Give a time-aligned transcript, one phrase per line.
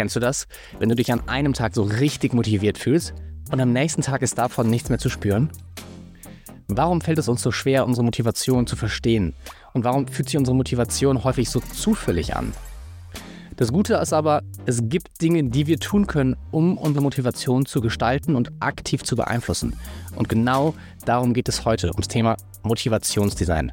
[0.00, 0.48] Kennst du das?
[0.78, 3.12] Wenn du dich an einem Tag so richtig motiviert fühlst
[3.52, 5.50] und am nächsten Tag ist davon nichts mehr zu spüren?
[6.68, 9.34] Warum fällt es uns so schwer, unsere Motivation zu verstehen?
[9.74, 12.54] Und warum fühlt sich unsere Motivation häufig so zufällig an?
[13.58, 17.82] Das Gute ist aber, es gibt Dinge, die wir tun können, um unsere Motivation zu
[17.82, 19.74] gestalten und aktiv zu beeinflussen.
[20.16, 20.72] Und genau
[21.04, 23.70] darum geht es heute, ums Thema Motivationsdesign.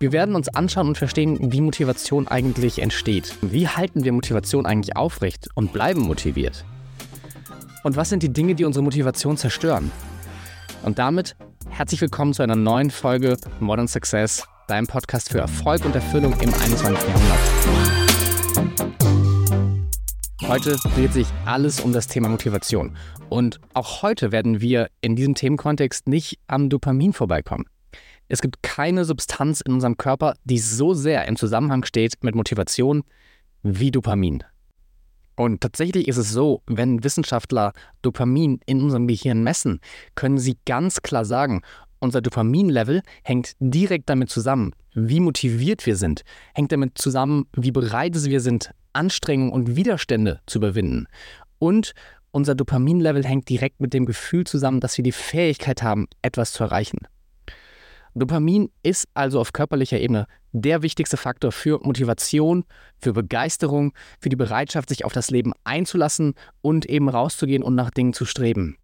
[0.00, 3.34] Wir werden uns anschauen und verstehen, wie Motivation eigentlich entsteht.
[3.42, 6.64] Wie halten wir Motivation eigentlich aufrecht und bleiben motiviert?
[7.82, 9.90] Und was sind die Dinge, die unsere Motivation zerstören?
[10.84, 11.34] Und damit
[11.68, 16.54] herzlich willkommen zu einer neuen Folge Modern Success, deinem Podcast für Erfolg und Erfüllung im
[16.54, 16.86] 21.
[16.86, 17.40] Jahrhundert.
[20.46, 22.96] Heute dreht sich alles um das Thema Motivation.
[23.30, 27.64] Und auch heute werden wir in diesem Themenkontext nicht am Dopamin vorbeikommen.
[28.28, 33.02] Es gibt keine Substanz in unserem Körper, die so sehr im Zusammenhang steht mit Motivation
[33.62, 34.44] wie Dopamin.
[35.36, 37.72] Und tatsächlich ist es so, wenn Wissenschaftler
[38.02, 39.80] Dopamin in unserem Gehirn messen,
[40.14, 41.62] können sie ganz klar sagen,
[42.00, 46.22] unser Dopaminlevel hängt direkt damit zusammen, wie motiviert wir sind,
[46.54, 51.06] hängt damit zusammen, wie bereit wir sind, Anstrengungen und Widerstände zu überwinden.
[51.58, 51.92] Und
[52.30, 56.64] unser Dopaminlevel hängt direkt mit dem Gefühl zusammen, dass wir die Fähigkeit haben, etwas zu
[56.64, 56.98] erreichen.
[58.14, 62.64] Dopamin ist also auf körperlicher Ebene der wichtigste Faktor für Motivation,
[62.98, 67.90] für Begeisterung, für die Bereitschaft, sich auf das Leben einzulassen und eben rauszugehen und nach
[67.90, 68.76] Dingen zu streben.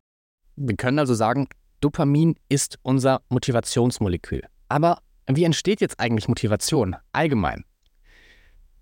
[0.56, 1.48] Wir können also sagen,
[1.81, 4.42] Dopamin ist unser Motivationsmolekül.
[4.69, 7.64] Aber wie entsteht jetzt eigentlich Motivation allgemein?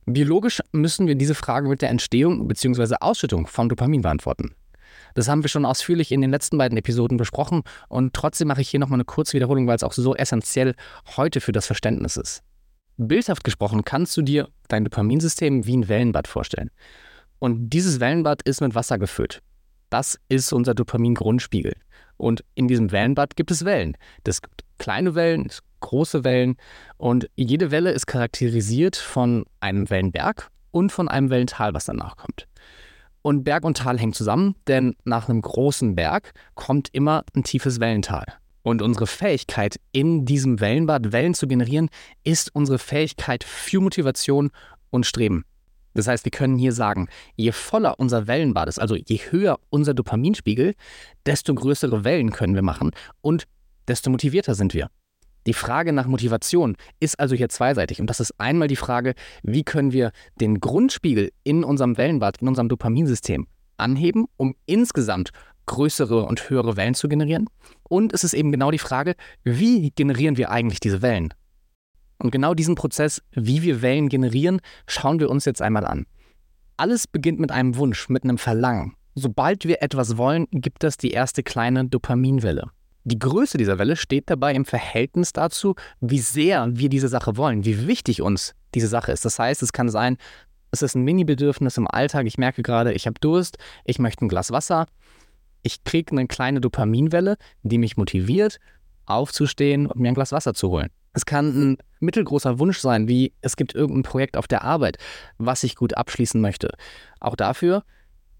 [0.05, 2.97] Biologisch müssen wir diese Frage mit der Entstehung bzw.
[3.01, 4.55] Ausschüttung von Dopamin beantworten.
[5.15, 8.69] Das haben wir schon ausführlich in den letzten beiden Episoden besprochen und trotzdem mache ich
[8.69, 10.75] hier nochmal eine kurze Wiederholung, weil es auch so essentiell
[11.17, 12.43] heute für das Verständnis ist.
[12.97, 16.71] Bildhaft gesprochen kannst du dir dein Dopaminsystem wie ein Wellenbad vorstellen.
[17.39, 19.43] Und dieses Wellenbad ist mit Wasser gefüllt.
[19.91, 21.75] Das ist unser Dopamin-Grundspiegel.
[22.17, 23.97] Und in diesem Wellenbad gibt es Wellen.
[24.25, 26.57] Das gibt kleine Wellen, große Wellen.
[26.97, 32.47] Und jede Welle ist charakterisiert von einem Wellenberg und von einem Wellental, was danach kommt.
[33.23, 37.79] Und Berg und Tal hängen zusammen, denn nach einem großen Berg kommt immer ein tiefes
[37.79, 38.27] Wellental.
[38.63, 41.89] Und unsere Fähigkeit, in diesem Wellenbad Wellen zu generieren,
[42.25, 44.51] ist unsere Fähigkeit für Motivation
[44.91, 45.45] und Streben.
[45.95, 49.95] Das heißt, wir können hier sagen, je voller unser Wellenbad ist, also je höher unser
[49.95, 50.75] Dopaminspiegel,
[51.27, 53.47] desto größere Wellen können wir machen und
[53.89, 54.89] desto motivierter sind wir.
[55.47, 58.01] Die Frage nach Motivation ist also hier zweiseitig.
[58.01, 62.49] Und das ist einmal die Frage, wie können wir den Grundspiegel in unserem Wellenbad, in
[62.49, 65.31] unserem Dopaminsystem anheben, um insgesamt
[65.67, 67.47] größere und höhere Wellen zu generieren.
[67.89, 69.15] Und es ist eben genau die Frage,
[69.45, 71.35] wie generieren wir eigentlich diese Wellen?
[72.19, 76.07] Und genau diesen Prozess, wie wir Wellen generieren, schauen wir uns jetzt einmal an.
[76.77, 78.95] Alles beginnt mit einem Wunsch, mit einem Verlangen.
[79.15, 82.71] Sobald wir etwas wollen, gibt es die erste kleine Dopaminwelle.
[83.05, 87.65] Die Größe dieser Welle steht dabei im Verhältnis dazu, wie sehr wir diese Sache wollen,
[87.65, 89.25] wie wichtig uns diese Sache ist.
[89.25, 90.17] Das heißt, es kann sein,
[90.71, 92.27] es ist ein Mini-Bedürfnis im Alltag.
[92.27, 94.87] Ich merke gerade, ich habe Durst, ich möchte ein Glas Wasser.
[95.63, 98.59] Ich kriege eine kleine Dopaminwelle, die mich motiviert,
[99.07, 100.89] aufzustehen und mir ein Glas Wasser zu holen.
[101.13, 104.97] Es kann ein mittelgroßer Wunsch sein, wie es gibt irgendein Projekt auf der Arbeit,
[105.39, 106.71] was ich gut abschließen möchte.
[107.21, 107.85] Auch dafür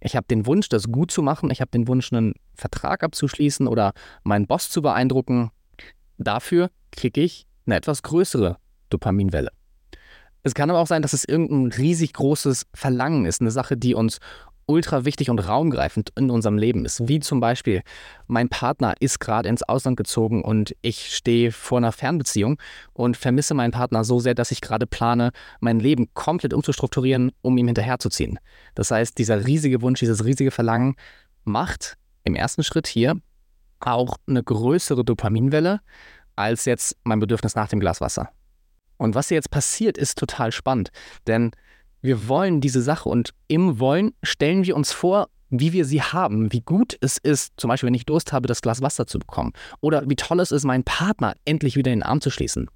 [0.05, 1.51] ich habe den Wunsch, das gut zu machen.
[1.51, 3.93] Ich habe den Wunsch, einen Vertrag abzuschließen oder
[4.23, 5.51] meinen Boss zu beeindrucken.
[6.19, 8.57] Dafür kriege ich eine etwas größere
[8.91, 9.51] Dopaminwelle.
[10.43, 13.95] Es kann aber auch sein, dass es irgendein riesig großes Verlangen ist, eine Sache, die
[13.95, 14.19] uns
[14.67, 17.07] ultra wichtig und raumgreifend in unserem Leben ist.
[17.09, 17.83] Wie zum Beispiel,
[18.27, 22.59] mein Partner ist gerade ins Ausland gezogen und ich stehe vor einer Fernbeziehung
[22.93, 27.59] und vermisse meinen Partner so sehr, dass ich gerade plane, mein Leben komplett umzustrukturieren, um
[27.59, 28.39] ihm hinterherzuziehen.
[28.75, 30.95] Das heißt, dieser riesige Wunsch, dieses riesige Verlangen
[31.45, 33.17] macht im ersten Schritt hier
[33.81, 35.81] auch eine größere Dopaminwelle
[36.37, 38.31] als jetzt mein Bedürfnis nach dem Glas Wasser.
[38.97, 40.91] Und was hier jetzt passiert, ist total spannend,
[41.27, 41.51] denn
[42.01, 46.53] wir wollen diese Sache und im Wollen stellen wir uns vor, wie wir sie haben,
[46.53, 49.53] wie gut es ist, zum Beispiel, wenn ich Durst habe, das Glas Wasser zu bekommen.
[49.81, 52.69] Oder wie toll es ist, meinen Partner endlich wieder in den Arm zu schließen.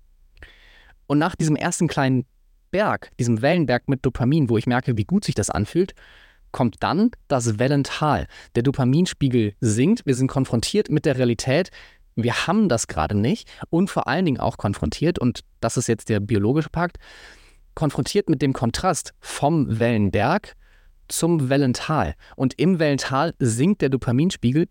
[1.06, 2.26] Und nach diesem ersten kleinen
[2.70, 5.94] Berg, diesem Wellenberg mit Dopamin, wo ich merke, wie gut sich das anfühlt,
[6.52, 8.26] kommt dann das Wellental.
[8.54, 11.70] Der Dopaminspiegel sinkt, wir sind konfrontiert mit der Realität,
[12.16, 16.08] wir haben das gerade nicht und vor allen Dingen auch konfrontiert, und das ist jetzt
[16.08, 16.96] der biologische Pakt,
[17.74, 20.54] konfrontiert mit dem Kontrast vom Wellenberg
[21.08, 22.14] zum Wellental.
[22.34, 24.66] Und im Wellental sinkt der Dopaminspiegel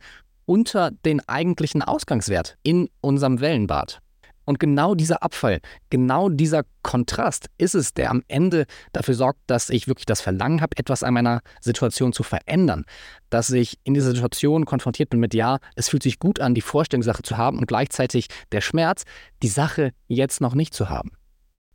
[0.45, 4.01] unter den eigentlichen Ausgangswert in unserem Wellenbad.
[4.45, 5.59] Und genau dieser Abfall,
[5.89, 10.61] genau dieser Kontrast ist es, der am Ende dafür sorgt, dass ich wirklich das Verlangen
[10.61, 12.85] habe, etwas an meiner Situation zu verändern.
[13.29, 16.61] Dass ich in dieser Situation konfrontiert bin mit, ja, es fühlt sich gut an, die
[16.61, 19.03] Vorstellungssache zu haben und gleichzeitig der Schmerz,
[19.41, 21.11] die Sache jetzt noch nicht zu haben.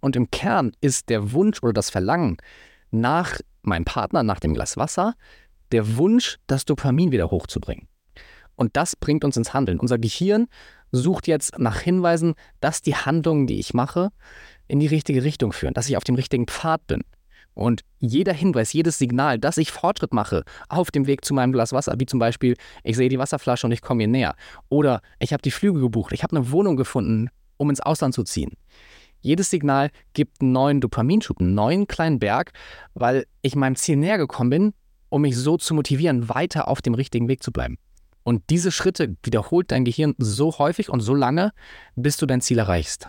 [0.01, 2.39] Und im Kern ist der Wunsch oder das Verlangen
[2.91, 5.15] nach meinem Partner, nach dem Glas Wasser,
[5.73, 7.89] der Wunsch, das Dopamin wieder hochzubringen.
[8.57, 9.81] Und das bringt uns ins Handeln.
[9.81, 10.49] Unser Gehirn
[10.93, 14.11] sucht jetzt nach Hinweisen, dass die Handlungen, die ich mache,
[14.69, 17.03] in die richtige Richtung führen, dass ich auf dem richtigen Pfad bin.
[17.55, 21.73] Und jeder Hinweis, jedes Signal, dass ich Fortschritt mache auf dem Weg zu meinem Glas
[21.73, 24.35] Wasser, wie zum Beispiel, ich sehe die Wasserflasche und ich komme ihr näher.
[24.69, 28.23] Oder ich habe die Flüge gebucht, ich habe eine Wohnung gefunden, um ins Ausland zu
[28.23, 28.53] ziehen.
[29.21, 32.53] Jedes Signal gibt einen neuen Dopaminschub, einen neuen kleinen Berg,
[32.95, 34.73] weil ich meinem Ziel näher gekommen bin,
[35.11, 37.77] um mich so zu motivieren, weiter auf dem richtigen Weg zu bleiben.
[38.23, 41.53] Und diese Schritte wiederholt dein Gehirn so häufig und so lange,
[41.97, 43.09] bis du dein Ziel erreichst.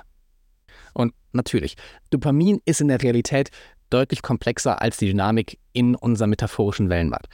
[0.93, 1.75] Und natürlich,
[2.09, 3.49] Dopamin ist in der Realität
[3.89, 7.27] deutlich komplexer als die Dynamik in unserem metaphorischen Wellenbad.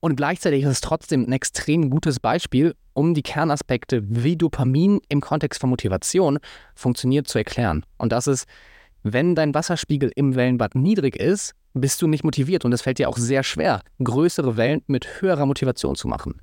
[0.00, 5.20] Und gleichzeitig ist es trotzdem ein extrem gutes Beispiel, um die Kernaspekte, wie Dopamin im
[5.20, 6.38] Kontext von Motivation
[6.74, 7.84] funktioniert, zu erklären.
[7.98, 8.46] Und das ist,
[9.04, 13.08] wenn dein Wasserspiegel im Wellenbad niedrig ist, bist du nicht motiviert und es fällt dir
[13.08, 16.42] auch sehr schwer, größere Wellen mit höherer Motivation zu machen.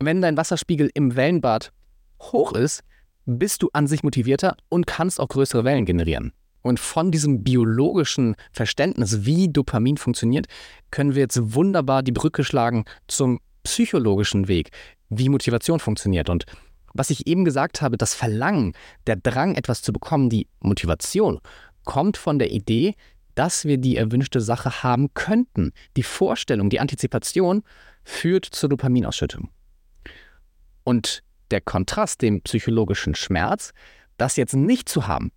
[0.00, 1.72] Wenn dein Wasserspiegel im Wellenbad
[2.20, 2.82] hoch ist,
[3.26, 6.32] bist du an sich motivierter und kannst auch größere Wellen generieren.
[6.62, 10.46] Und von diesem biologischen Verständnis, wie Dopamin funktioniert,
[10.90, 14.70] können wir jetzt wunderbar die Brücke schlagen zum psychologischen Weg,
[15.08, 16.28] wie Motivation funktioniert.
[16.28, 16.46] Und
[16.94, 18.72] was ich eben gesagt habe, das Verlangen,
[19.06, 21.38] der Drang, etwas zu bekommen, die Motivation,
[21.84, 22.94] kommt von der Idee,
[23.34, 25.72] dass wir die erwünschte Sache haben könnten.
[25.96, 27.62] Die Vorstellung, die Antizipation
[28.02, 29.50] führt zur Dopaminausschüttung.
[30.88, 33.74] Und der Kontrast, dem psychologischen Schmerz,
[34.16, 35.32] das jetzt nicht zu haben,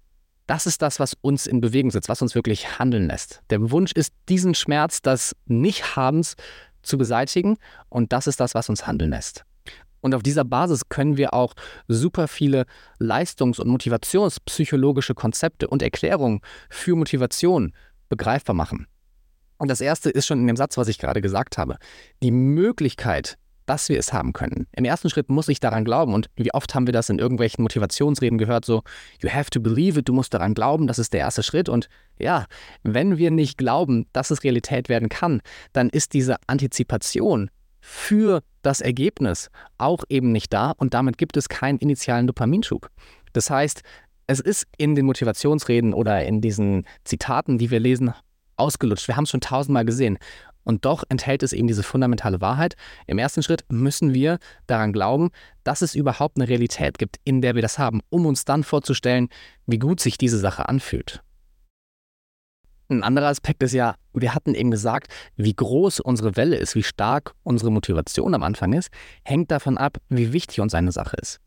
[0.48, 3.42] das ist das, was uns in Bewegung setzt, was uns wirklich handeln lässt.
[3.50, 6.36] Der Wunsch ist, diesen Schmerz des Nichthabens
[6.84, 7.58] zu beseitigen
[7.90, 9.44] und das ist das, was uns handeln lässt.
[10.00, 11.54] Und auf dieser Basis können wir auch
[11.90, 12.64] super viele
[12.98, 16.40] leistungs- und motivationspsychologische Konzepte und Erklärungen
[16.70, 17.74] für Motivation
[18.08, 18.88] begreifbar machen.
[19.58, 21.76] Und das erste ist schon in dem Satz, was ich gerade gesagt habe.
[22.24, 23.38] Die Möglichkeit,
[23.72, 24.68] dass wir es haben können.
[24.76, 26.14] Im ersten Schritt muss ich daran glauben.
[26.14, 28.84] Und wie oft haben wir das in irgendwelchen Motivationsreden gehört, so,
[29.22, 31.70] you have to believe it, du musst daran glauben, das ist der erste Schritt.
[31.70, 31.88] Und
[32.20, 32.48] ja,
[32.84, 35.40] wenn wir nicht glauben, dass es Realität werden kann,
[35.72, 41.48] dann ist diese Antizipation für das Ergebnis auch eben nicht da und damit gibt es
[41.48, 42.90] keinen initialen Dopaminschub.
[43.32, 43.84] Das heißt,
[44.28, 48.14] es ist in den Motivationsreden oder in diesen Zitaten, die wir lesen,
[48.58, 49.08] ausgelutscht.
[49.08, 50.18] Wir haben es schon tausendmal gesehen.
[50.64, 52.76] Und doch enthält es eben diese fundamentale Wahrheit.
[53.08, 55.30] Im ersten Schritt müssen wir daran glauben,
[55.64, 59.30] dass es überhaupt eine Realität gibt, in der wir das haben, um uns dann vorzustellen,
[59.66, 61.22] wie gut sich diese Sache anfühlt.
[62.90, 66.84] Ein anderer Aspekt ist ja, wir hatten eben gesagt, wie groß unsere Welle ist, wie
[66.84, 68.90] stark unsere Motivation am Anfang ist,
[69.24, 71.40] hängt davon ab, wie wichtig uns eine Sache ist.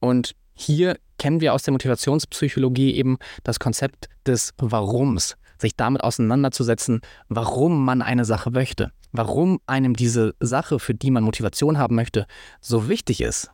[0.00, 7.00] Und hier kennen wir aus der Motivationspsychologie eben das Konzept des Warums sich damit auseinanderzusetzen,
[7.28, 12.26] warum man eine Sache möchte, warum einem diese Sache, für die man Motivation haben möchte,
[12.60, 13.50] so wichtig ist.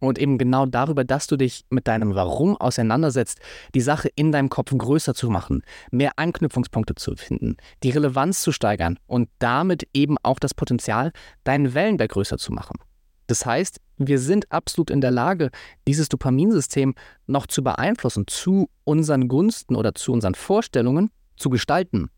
[0.00, 3.38] Und eben genau darüber, dass du dich mit deinem Warum auseinandersetzt,
[3.74, 8.50] die Sache in deinem Kopf größer zu machen, mehr Anknüpfungspunkte zu finden, die Relevanz zu
[8.50, 11.12] steigern und damit eben auch das Potenzial,
[11.44, 12.78] deinen Wellenberg größer zu machen.
[13.26, 15.50] Das heißt, wir sind absolut in der Lage,
[15.86, 16.94] dieses Dopaminsystem
[17.26, 22.10] noch zu beeinflussen zu unseren Gunsten oder zu unseren Vorstellungen zu gestalten.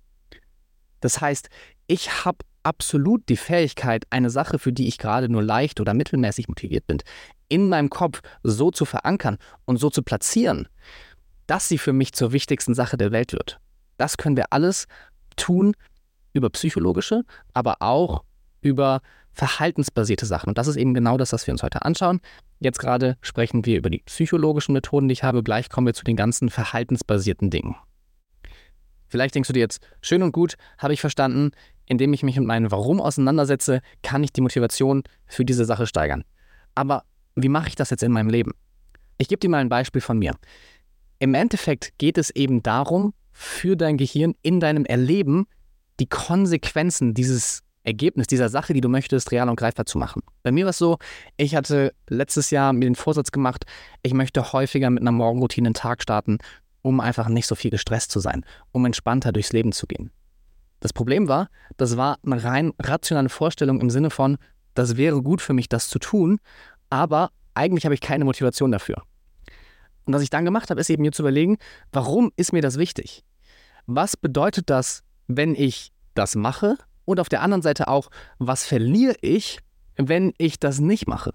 [1.01, 1.49] Das heißt,
[1.87, 6.49] ich habe absolut die Fähigkeit, eine Sache, für die ich gerade nur leicht oder mittelmäßig
[6.49, 6.99] motiviert bin,
[7.49, 10.69] in meinem Kopf so zu verankern und so zu platzieren,
[11.47, 13.59] dass sie für mich zur wichtigsten Sache der Welt wird.
[13.99, 14.87] Das können wir alles
[15.37, 15.75] tun
[16.33, 18.23] über psychologische, aber auch
[18.61, 19.01] über
[19.33, 20.49] verhaltensbasierte Sachen.
[20.49, 22.21] Und das ist eben genau das, was wir uns heute anschauen.
[22.61, 25.43] Jetzt gerade sprechen wir über die psychologischen Methoden, die ich habe.
[25.43, 27.75] Gleich kommen wir zu den ganzen verhaltensbasierten Dingen.
[29.13, 31.51] Vielleicht denkst du dir jetzt, schön und gut, habe ich verstanden,
[31.85, 36.25] indem ich mich mit meinem Warum auseinandersetze, kann ich die Motivation für diese Sache steigern.
[36.75, 37.05] Aber
[37.37, 38.53] wie mache ich das jetzt in meinem Leben?
[39.19, 40.35] Ich gebe dir mal ein Beispiel von mir.
[41.19, 45.45] Im Endeffekt geht es eben darum, für dein Gehirn in deinem Erleben
[46.01, 50.23] die Konsequenzen dieses Ergebnis dieser Sache, die du möchtest, real und greifbar zu machen.
[50.43, 50.97] Bei mir war es so,
[51.37, 53.67] ich hatte letztes Jahr mir den Vorsatz gemacht,
[54.03, 56.39] ich möchte häufiger mit einer Morgenroutine den Tag starten
[56.83, 60.11] um einfach nicht so viel gestresst zu sein, um entspannter durchs Leben zu gehen.
[60.81, 64.37] Das Problem war, das war eine rein rationale Vorstellung im Sinne von,
[64.75, 66.39] das wäre gut für mich, das zu tun,
[66.91, 69.03] aber eigentlich habe ich keine Motivation dafür.
[70.05, 71.59] Und was ich dann gemacht habe, ist eben mir zu überlegen,
[71.93, 73.25] warum ist mir das wichtig?
[73.87, 76.77] Was bedeutet das, wenn ich das mache?
[77.05, 79.61] Und auf der anderen Seite auch, was verliere ich,
[79.97, 81.33] wenn ich das nicht mache?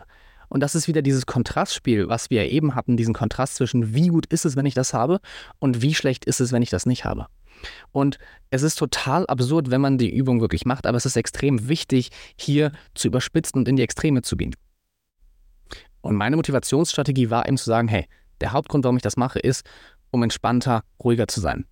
[0.49, 4.25] Und das ist wieder dieses Kontrastspiel, was wir eben hatten, diesen Kontrast zwischen, wie gut
[4.27, 5.19] ist es, wenn ich das habe
[5.59, 7.27] und wie schlecht ist es, wenn ich das nicht habe.
[7.91, 8.17] Und
[8.49, 12.09] es ist total absurd, wenn man die Übung wirklich macht, aber es ist extrem wichtig,
[12.37, 14.55] hier zu überspitzen und in die Extreme zu gehen.
[16.01, 18.07] Und meine Motivationsstrategie war eben zu sagen, hey,
[18.41, 19.65] der Hauptgrund, warum ich das mache, ist,
[20.11, 21.65] um entspannter, ruhiger zu sein.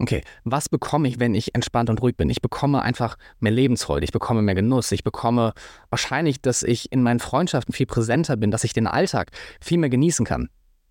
[0.00, 2.30] Okay, was bekomme ich, wenn ich entspannt und ruhig bin?
[2.30, 5.54] Ich bekomme einfach mehr Lebensfreude, ich bekomme mehr Genuss, ich bekomme
[5.90, 9.90] wahrscheinlich, dass ich in meinen Freundschaften viel präsenter bin, dass ich den Alltag viel mehr
[9.90, 10.50] genießen kann.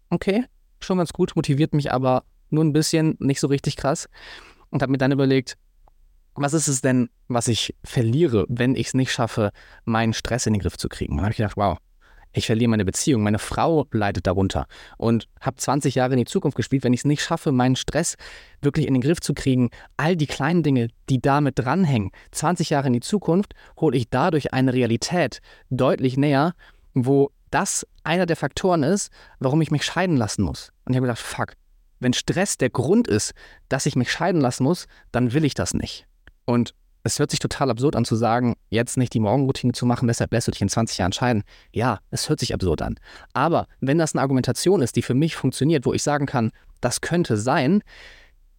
[0.10, 0.44] Okay,
[0.82, 4.10] schon ganz gut, motiviert mich aber nur ein bisschen, nicht so richtig krass.
[4.72, 5.58] Und habe mir dann überlegt,
[6.36, 9.52] was ist es denn, was ich verliere, wenn ich es nicht schaffe,
[9.86, 11.14] meinen Stress in den Griff zu kriegen?
[11.14, 11.78] Und dann habe ich gedacht, wow,
[12.38, 14.68] ich verliere meine Beziehung, meine Frau leidet darunter
[14.98, 18.16] und habe 20 Jahre in die Zukunft gespielt, wenn ich es nicht schaffe, meinen Stress
[18.62, 22.88] wirklich in den Griff zu kriegen, all die kleinen Dinge, die damit dranhängen, 20 Jahre
[22.88, 26.54] in die Zukunft, hole ich dadurch eine Realität deutlich näher,
[26.94, 30.72] wo das einer der Faktoren ist, warum ich mich scheiden lassen muss.
[30.86, 31.54] Und ich habe gedacht, fuck,
[32.00, 33.34] wenn Stress der Grund ist,
[33.70, 36.08] dass ich mich scheiden lassen muss, dann will ich das nicht.
[36.46, 36.74] Und
[37.08, 40.32] es hört sich total absurd an zu sagen, jetzt nicht die Morgenroutine zu machen, deshalb
[40.32, 41.44] lässt du dich in 20 Jahren scheiden.
[41.72, 43.00] Ja, es hört sich absurd an.
[43.34, 47.02] Aber wenn das eine Argumentation ist, die für mich funktioniert, wo ich sagen kann, das
[47.02, 47.82] könnte sein,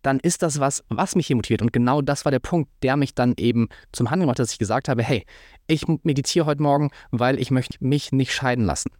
[0.02, 1.60] dann ist das was, was mich hier motiviert.
[1.60, 4.58] Und genau das war der Punkt, der mich dann eben zum Handeln macht, dass ich
[4.58, 5.26] gesagt habe, hey,
[5.66, 8.90] ich meditiere heute Morgen, weil ich möchte mich nicht scheiden lassen.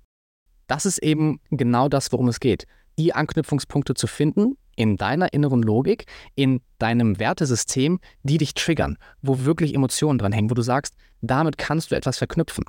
[0.67, 2.67] Das ist eben genau das, worum es geht.
[2.99, 6.07] Die Anknüpfungspunkte zu finden, in deiner inneren Logik,
[6.37, 11.59] in deinem Wertesystem, die dich triggern, wo wirklich Emotionen dran hängen, wo du sagst, damit
[11.59, 12.65] kannst du etwas verknüpfen.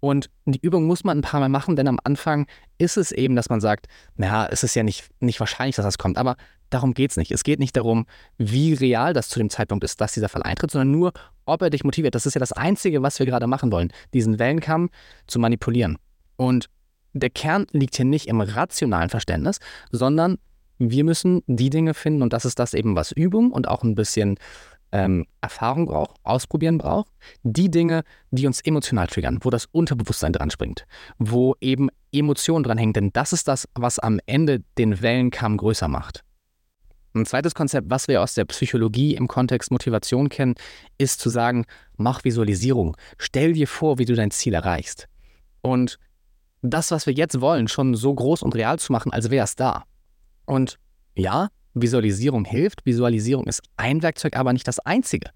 [0.00, 2.46] Und die Übung muss man ein paar Mal machen, denn am Anfang
[2.78, 5.98] ist es eben, dass man sagt, naja, es ist ja nicht, nicht wahrscheinlich, dass das
[5.98, 6.36] kommt, aber
[6.68, 7.32] darum geht es nicht.
[7.32, 8.06] Es geht nicht darum,
[8.36, 11.12] wie real das zu dem Zeitpunkt ist, dass dieser Fall eintritt, sondern nur,
[11.46, 12.14] ob er dich motiviert.
[12.14, 14.90] Das ist ja das Einzige, was wir gerade machen wollen, diesen Wellenkamm
[15.26, 15.98] zu manipulieren.
[16.36, 16.68] Und
[17.12, 19.58] der Kern liegt hier nicht im rationalen Verständnis,
[19.90, 20.38] sondern
[20.80, 23.94] wir müssen die Dinge finden, und das ist das eben, was Übung und auch ein
[23.94, 24.36] bisschen
[24.92, 30.50] ähm, Erfahrung braucht, Ausprobieren braucht, die Dinge, die uns emotional triggern, wo das Unterbewusstsein dran
[30.50, 30.86] springt,
[31.18, 35.86] wo eben Emotionen dran hängen, denn das ist das, was am Ende den Wellenkamm größer
[35.86, 36.24] macht.
[37.12, 40.54] Ein zweites Konzept, was wir aus der Psychologie im Kontext Motivation kennen,
[40.96, 42.96] ist zu sagen, mach Visualisierung.
[43.18, 45.08] Stell dir vor, wie du dein Ziel erreichst.
[45.60, 45.98] Und
[46.62, 49.56] das, was wir jetzt wollen, schon so groß und real zu machen, als wäre es
[49.56, 49.84] da.
[50.50, 50.80] Und
[51.14, 52.84] ja, Visualisierung hilft.
[52.84, 55.30] Visualisierung ist ein Werkzeug, aber nicht das einzige.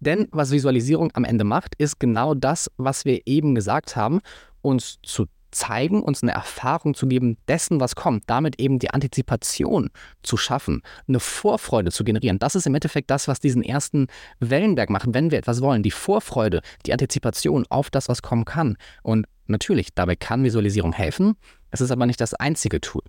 [0.00, 4.20] Denn was Visualisierung am Ende macht, ist genau das, was wir eben gesagt haben,
[4.60, 9.90] uns zu zeigen, uns eine Erfahrung zu geben dessen, was kommt, damit eben die Antizipation
[10.24, 12.40] zu schaffen, eine Vorfreude zu generieren.
[12.40, 14.08] Das ist im Endeffekt das, was diesen ersten
[14.40, 15.84] Wellenberg macht, wenn wir etwas wollen.
[15.84, 18.76] Die Vorfreude, die Antizipation auf das, was kommen kann.
[19.04, 21.36] Und natürlich, dabei kann Visualisierung helfen.
[21.70, 23.02] Es ist aber nicht das einzige Tool.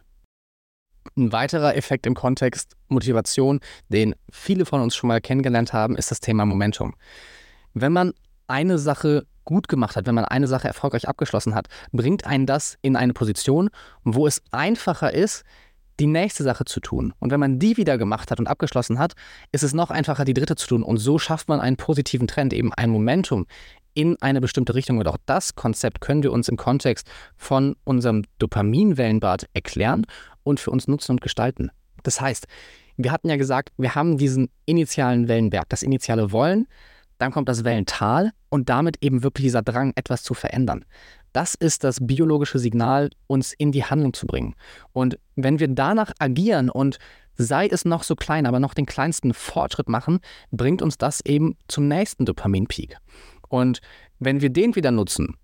[1.17, 6.11] Ein weiterer Effekt im Kontext Motivation, den viele von uns schon mal kennengelernt haben, ist
[6.11, 6.95] das Thema Momentum.
[7.73, 8.13] Wenn man
[8.47, 12.77] eine Sache gut gemacht hat, wenn man eine Sache erfolgreich abgeschlossen hat, bringt einen das
[12.81, 13.69] in eine Position,
[14.03, 15.43] wo es einfacher ist,
[15.99, 17.13] die nächste Sache zu tun.
[17.19, 19.13] Und wenn man die wieder gemacht hat und abgeschlossen hat,
[19.51, 20.83] ist es noch einfacher, die dritte zu tun.
[20.83, 23.47] Und so schafft man einen positiven Trend, eben ein Momentum
[23.93, 24.99] in eine bestimmte Richtung.
[24.99, 30.05] Und auch das Konzept können wir uns im Kontext von unserem Dopaminwellenbad erklären
[30.49, 31.71] und für uns nutzen und gestalten.
[32.03, 32.47] Das heißt,
[32.97, 36.67] wir hatten ja gesagt, wir haben diesen initialen Wellenberg, das initiale Wollen,
[37.17, 40.85] dann kommt das Wellental und damit eben wirklich dieser Drang, etwas zu verändern.
[41.33, 44.55] Das ist das biologische Signal, uns in die Handlung zu bringen.
[44.93, 46.97] Und wenn wir danach agieren und
[47.35, 50.19] sei es noch so klein, aber noch den kleinsten Fortschritt machen,
[50.51, 52.97] bringt uns das eben zum nächsten Dopaminpeak.
[53.47, 53.79] Und
[54.19, 55.35] wenn wir den wieder nutzen,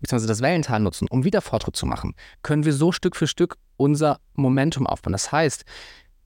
[0.00, 3.56] beziehungsweise das Wellental nutzen, um wieder Fortschritt zu machen, können wir so Stück für Stück
[3.76, 5.12] unser Momentum aufbauen.
[5.12, 5.64] Das heißt,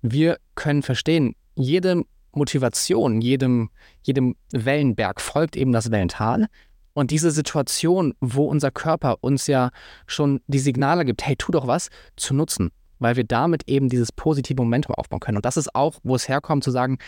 [0.03, 2.03] wir können verstehen, jede
[2.33, 3.71] Motivation, jedem,
[4.03, 6.47] jedem Wellenberg folgt eben das Wellental.
[6.95, 9.71] Und diese Situation, wo unser Körper uns ja
[10.07, 14.13] schon die Signale gibt, hey, tu doch was, zu nutzen, weil wir damit eben dieses
[14.13, 15.37] positive Momentum aufbauen können.
[15.37, 16.99] Und das ist auch, wo es herkommt, zu sagen,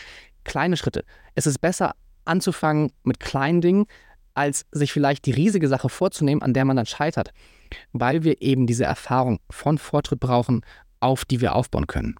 [0.43, 1.03] kleine Schritte.
[1.35, 1.95] Es ist besser
[2.25, 3.85] anzufangen mit kleinen Dingen,
[4.35, 7.31] als sich vielleicht die riesige Sache vorzunehmen, an der man dann scheitert,
[7.93, 10.61] weil wir eben diese Erfahrung von Fortschritt brauchen,
[10.99, 12.15] auf die wir aufbauen können.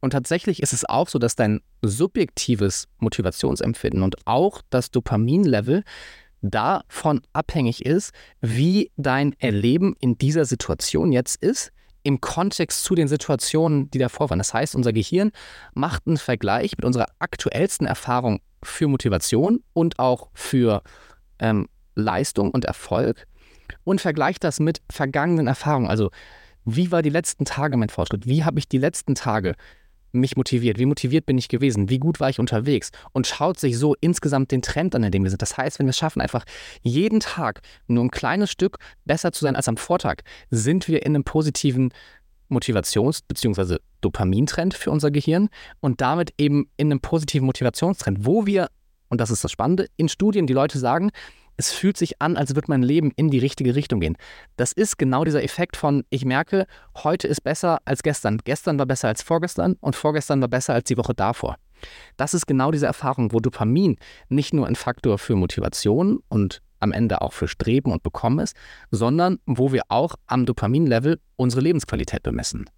[0.00, 5.82] Und tatsächlich ist es auch so, dass dein subjektives Motivationsempfinden und auch das Dopaminlevel
[6.40, 11.72] davon abhängig ist, wie dein Erleben in dieser Situation jetzt ist,
[12.04, 14.38] im Kontext zu den Situationen, die davor waren.
[14.38, 15.32] Das heißt, unser Gehirn
[15.74, 20.82] macht einen Vergleich mit unserer aktuellsten Erfahrung für Motivation und auch für
[21.38, 23.26] ähm, Leistung und Erfolg
[23.84, 25.88] und vergleicht das mit vergangenen Erfahrungen.
[25.88, 26.10] Also,
[26.64, 28.26] wie war die letzten Tage mein Fortschritt?
[28.26, 29.54] Wie habe ich die letzten Tage
[30.12, 30.78] mich motiviert?
[30.78, 31.88] Wie motiviert bin ich gewesen?
[31.88, 32.90] Wie gut war ich unterwegs?
[33.12, 35.42] Und schaut sich so insgesamt den Trend an, in dem wir sind.
[35.42, 36.44] Das heißt, wenn wir es schaffen, einfach
[36.82, 41.14] jeden Tag nur ein kleines Stück besser zu sein als am Vortag, sind wir in
[41.14, 41.92] einem positiven
[42.50, 43.78] Motivations- bzw.
[44.00, 45.48] Dopamintrend für unser Gehirn
[45.80, 48.68] und damit eben in einem positiven Motivationstrend, wo wir,
[49.08, 51.10] und das ist das Spannende, in Studien die Leute sagen,
[51.58, 54.16] es fühlt sich an, als würde mein Leben in die richtige Richtung gehen.
[54.56, 56.66] Das ist genau dieser Effekt von, ich merke,
[57.02, 58.38] heute ist besser als gestern.
[58.44, 61.56] Gestern war besser als vorgestern und vorgestern war besser als die Woche davor.
[62.16, 63.96] Das ist genau diese Erfahrung, wo Dopamin
[64.28, 68.56] nicht nur ein Faktor für Motivation und am Ende auch für Streben und Bekommen ist,
[68.92, 72.70] sondern wo wir auch am Dopaminlevel unsere Lebensqualität bemessen.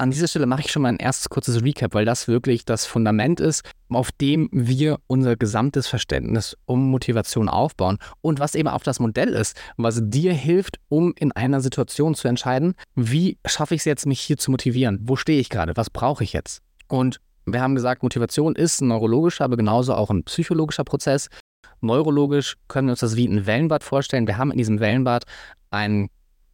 [0.00, 2.86] An dieser Stelle mache ich schon mal ein erstes kurzes Recap, weil das wirklich das
[2.86, 8.82] Fundament ist, auf dem wir unser gesamtes Verständnis um Motivation aufbauen und was eben auch
[8.82, 13.82] das Modell ist, was dir hilft, um in einer Situation zu entscheiden, wie schaffe ich
[13.82, 15.00] es jetzt, mich hier zu motivieren?
[15.02, 15.76] Wo stehe ich gerade?
[15.76, 16.62] Was brauche ich jetzt?
[16.88, 21.28] Und wir haben gesagt, Motivation ist ein neurologischer, aber genauso auch ein psychologischer Prozess.
[21.82, 24.26] Neurologisch können wir uns das wie ein Wellenbad vorstellen.
[24.26, 25.24] Wir haben in diesem Wellenbad
[25.70, 26.08] einen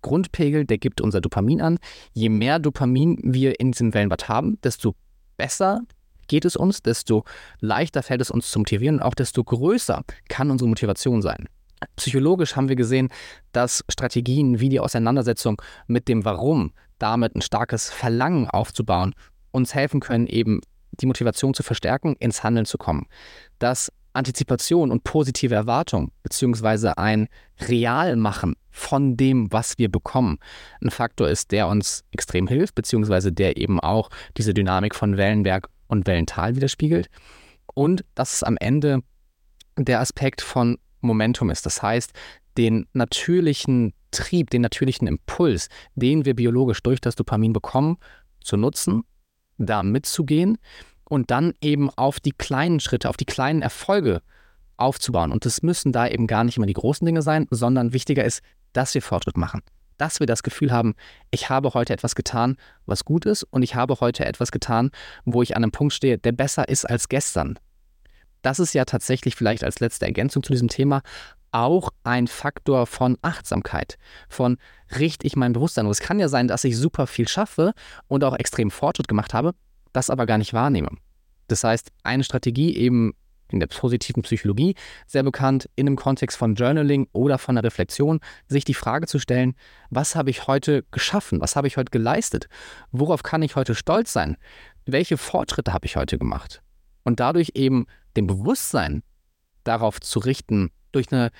[0.06, 1.78] Grundpegel, der gibt unser Dopamin an.
[2.12, 4.94] Je mehr Dopamin wir in diesem Wellenbad haben, desto
[5.36, 5.80] besser
[6.28, 7.24] geht es uns, desto
[7.60, 11.48] leichter fällt es uns zu motivieren und auch desto größer kann unsere Motivation sein.
[11.96, 13.08] Psychologisch haben wir gesehen,
[13.50, 19.12] dass Strategien wie die Auseinandersetzung mit dem Warum, damit ein starkes Verlangen aufzubauen,
[19.50, 20.60] uns helfen können, eben
[20.92, 23.06] die Motivation zu verstärken, ins Handeln zu kommen.
[23.58, 27.28] Dass Antizipation und positive Erwartung beziehungsweise ein
[27.68, 30.38] Realmachen von dem, was wir bekommen,
[30.82, 35.68] ein Faktor ist, der uns extrem hilft, beziehungsweise der eben auch diese Dynamik von Wellenberg
[35.86, 37.08] und Wellental widerspiegelt.
[37.74, 39.00] Und dass es am Ende
[39.78, 41.66] der Aspekt von Momentum ist.
[41.66, 42.12] Das heißt,
[42.56, 47.98] den natürlichen Trieb, den natürlichen Impuls, den wir biologisch durch das Dopamin bekommen,
[48.40, 49.04] zu nutzen,
[49.58, 50.58] da mitzugehen
[51.08, 54.22] und dann eben auf die kleinen Schritte, auf die kleinen Erfolge
[54.76, 55.32] aufzubauen.
[55.32, 58.42] Und es müssen da eben gar nicht immer die großen Dinge sein, sondern wichtiger ist,
[58.72, 59.62] dass wir Fortschritt machen.
[59.96, 60.94] Dass wir das Gefühl haben,
[61.30, 64.90] ich habe heute etwas getan, was gut ist, und ich habe heute etwas getan,
[65.24, 67.58] wo ich an einem Punkt stehe, der besser ist als gestern.
[68.42, 71.02] Das ist ja tatsächlich vielleicht als letzte Ergänzung zu diesem Thema
[71.52, 73.96] auch ein Faktor von Achtsamkeit,
[74.28, 74.58] von
[74.98, 75.86] richte ich mein Bewusstsein.
[75.86, 77.72] Und es kann ja sein, dass ich super viel schaffe
[78.08, 79.54] und auch extrem Fortschritt gemacht habe,
[79.96, 80.90] das aber gar nicht wahrnehme.
[81.48, 83.14] Das heißt, eine Strategie eben
[83.50, 84.74] in der positiven Psychologie
[85.06, 89.18] sehr bekannt, in einem Kontext von Journaling oder von der Reflexion, sich die Frage zu
[89.18, 89.54] stellen,
[89.88, 92.48] was habe ich heute geschaffen, was habe ich heute geleistet,
[92.90, 94.36] worauf kann ich heute stolz sein,
[94.84, 96.62] welche Fortschritte habe ich heute gemacht.
[97.04, 99.02] Und dadurch eben dem Bewusstsein
[99.62, 101.30] darauf zu richten, durch eine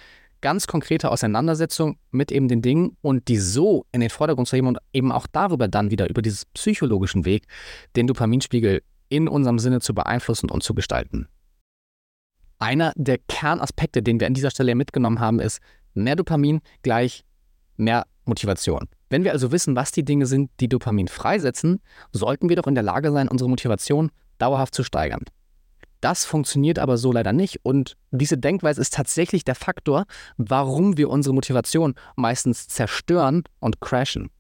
[0.47, 4.69] ganz konkrete Auseinandersetzung mit eben den Dingen und die so in den Vordergrund zu heben
[4.69, 7.49] und eben auch darüber dann wieder über diesen psychologischen Weg
[7.97, 11.27] den Dopaminspiegel in unserem Sinne zu beeinflussen und zu gestalten.
[12.61, 15.59] Einer der Kernaspekte, den wir an dieser Stelle mitgenommen haben, ist
[15.95, 17.25] mehr Dopamin gleich
[17.77, 18.87] mehr Motivation.
[19.11, 21.81] Wenn wir also wissen, was die Dinge sind, die Dopamin freisetzen,
[22.13, 25.25] sollten wir doch in der Lage sein, unsere Motivation dauerhaft zu steigern.
[26.07, 30.05] Das funktioniert aber so leider nicht und diese Denkweise ist tatsächlich der Faktor,
[30.37, 34.31] warum wir unsere Motivation meistens zerstören und crashen.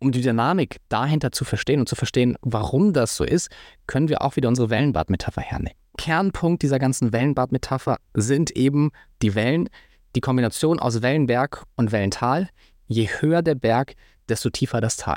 [0.00, 3.48] Um die Dynamik dahinter zu verstehen und zu verstehen, warum das so ist,
[3.86, 5.78] können wir auch wieder unsere Wellenbad-Metapher hernehmen.
[5.96, 8.90] Kernpunkt dieser ganzen Wellenbad-Metapher sind eben
[9.22, 9.70] die Wellen,
[10.16, 12.50] die Kombination aus Wellenberg und Wellental.
[12.86, 13.94] Je höher der Berg,
[14.28, 15.16] desto tiefer das Tal.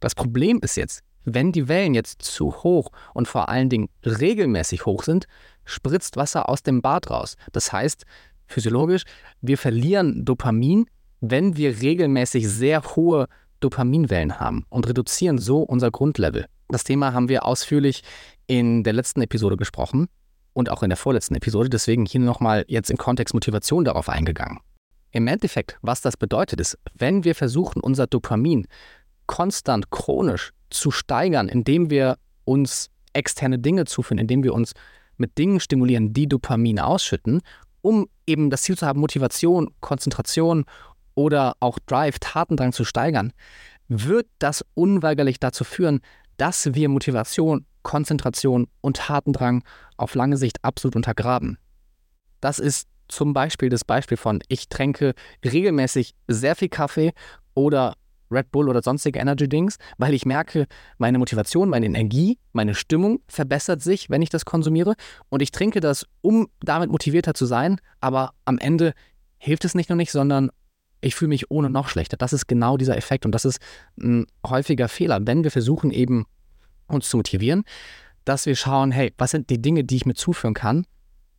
[0.00, 4.86] Das Problem ist jetzt, wenn die Wellen jetzt zu hoch und vor allen Dingen regelmäßig
[4.86, 5.26] hoch sind,
[5.64, 7.36] spritzt Wasser aus dem Bad raus.
[7.52, 8.04] Das heißt,
[8.46, 9.04] physiologisch,
[9.40, 10.86] wir verlieren Dopamin,
[11.20, 13.28] wenn wir regelmäßig sehr hohe
[13.60, 16.46] Dopaminwellen haben und reduzieren so unser Grundlevel.
[16.68, 18.02] Das Thema haben wir ausführlich
[18.46, 20.08] in der letzten Episode gesprochen
[20.52, 24.58] und auch in der vorletzten Episode, deswegen hier nochmal jetzt im Kontext Motivation darauf eingegangen.
[25.12, 28.66] Im Endeffekt, was das bedeutet, ist, wenn wir versuchen, unser Dopamin
[29.26, 34.72] konstant, chronisch zu steigern, indem wir uns externe Dinge zuführen, indem wir uns
[35.16, 37.42] mit Dingen stimulieren, die Dopamin ausschütten,
[37.82, 40.64] um eben das Ziel zu haben, Motivation, Konzentration
[41.14, 43.32] oder auch Drive, Tatendrang zu steigern,
[43.88, 46.00] wird das unweigerlich dazu führen,
[46.36, 49.64] dass wir Motivation, Konzentration und Tatendrang
[49.96, 51.58] auf lange Sicht absolut untergraben.
[52.40, 57.12] Das ist zum Beispiel das Beispiel von, ich tränke regelmäßig sehr viel Kaffee
[57.54, 57.94] oder
[58.32, 60.66] Red Bull oder sonstige Energy Drinks, weil ich merke,
[60.98, 64.94] meine Motivation, meine Energie, meine Stimmung verbessert sich, wenn ich das konsumiere.
[65.28, 67.80] Und ich trinke das, um damit motivierter zu sein.
[68.00, 68.94] Aber am Ende
[69.38, 70.50] hilft es nicht nur nicht, sondern
[71.00, 72.16] ich fühle mich ohne noch schlechter.
[72.16, 73.26] Das ist genau dieser Effekt.
[73.26, 73.58] Und das ist
[74.00, 76.24] ein häufiger Fehler, wenn wir versuchen eben
[76.86, 77.64] uns zu motivieren,
[78.24, 80.86] dass wir schauen, hey, was sind die Dinge, die ich mir zuführen kann,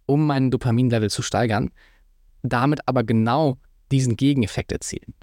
[0.05, 1.71] um meinen Dopaminlevel zu steigern,
[2.41, 3.57] damit aber genau
[3.91, 5.13] diesen Gegeneffekt erzielen.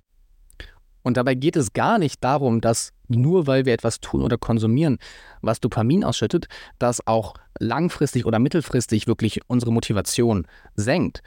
[1.02, 4.98] Und dabei geht es gar nicht darum, dass nur weil wir etwas tun oder konsumieren,
[5.40, 6.46] was Dopamin ausschüttet,
[6.78, 11.22] das auch langfristig oder mittelfristig wirklich unsere Motivation senkt.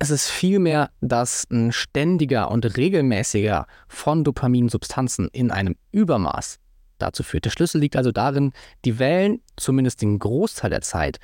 [0.00, 6.58] Es ist vielmehr, dass ein ständiger und regelmäßiger von Dopaminsubstanzen in einem Übermaß
[6.98, 7.44] dazu führt.
[7.44, 8.52] Der Schlüssel liegt also darin,
[8.84, 11.18] die Wellen, zumindest den Großteil der Zeit,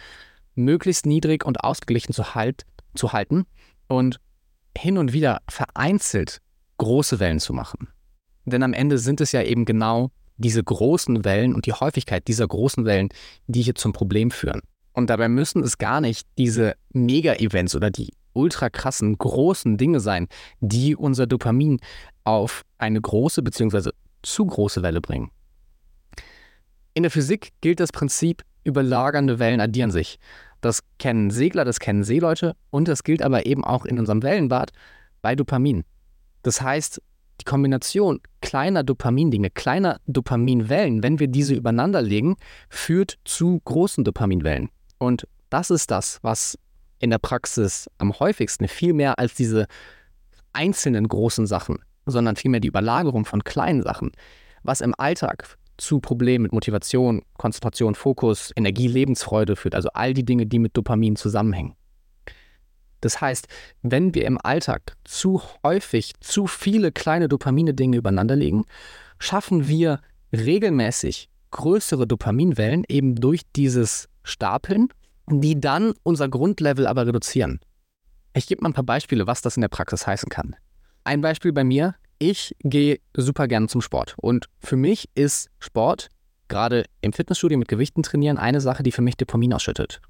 [0.54, 3.46] möglichst niedrig und ausgeglichen zu, halt, zu halten
[3.88, 4.20] und
[4.76, 6.40] hin und wieder vereinzelt
[6.78, 7.88] große Wellen zu machen.
[8.44, 12.46] Denn am Ende sind es ja eben genau diese großen Wellen und die Häufigkeit dieser
[12.46, 13.08] großen Wellen,
[13.46, 14.60] die hier zum Problem führen.
[14.92, 20.28] Und dabei müssen es gar nicht diese Mega-Events oder die ultra krassen, großen Dinge sein,
[20.60, 21.80] die unser Dopamin
[22.24, 23.90] auf eine große bzw.
[24.22, 25.30] zu große Welle bringen.
[26.94, 30.18] In der Physik gilt das Prinzip, überlagernde Wellen addieren sich.
[30.60, 34.70] Das kennen Segler, das kennen Seeleute und das gilt aber eben auch in unserem Wellenbad
[35.22, 35.84] bei Dopamin.
[36.44, 37.00] Das heißt,
[37.40, 42.36] die Kombination kleiner Dopamindinge, kleiner Dopaminwellen, wenn wir diese übereinander legen,
[42.68, 44.68] führt zu großen Dopaminwellen.
[44.98, 46.58] Und das ist das, was
[47.00, 49.66] in der Praxis am häufigsten, viel mehr als diese
[50.52, 54.12] einzelnen großen Sachen, sondern vielmehr die Überlagerung von kleinen Sachen,
[54.62, 60.24] was im Alltag zu Problemen mit Motivation, Konzentration, Fokus, Energie, Lebensfreude führt, also all die
[60.24, 61.74] Dinge, die mit Dopamin zusammenhängen.
[63.04, 63.48] Das heißt,
[63.82, 68.64] wenn wir im Alltag zu häufig zu viele kleine Dopamine-Dinge übereinander legen,
[69.18, 70.00] schaffen wir
[70.32, 74.88] regelmäßig größere Dopaminwellen eben durch dieses Stapeln,
[75.30, 77.60] die dann unser Grundlevel aber reduzieren.
[78.32, 80.56] Ich gebe mal ein paar Beispiele, was das in der Praxis heißen kann.
[81.04, 86.08] Ein Beispiel bei mir, ich gehe super gern zum Sport und für mich ist Sport,
[86.48, 90.00] gerade im Fitnessstudio mit Gewichten trainieren, eine Sache, die für mich Dopamin ausschüttet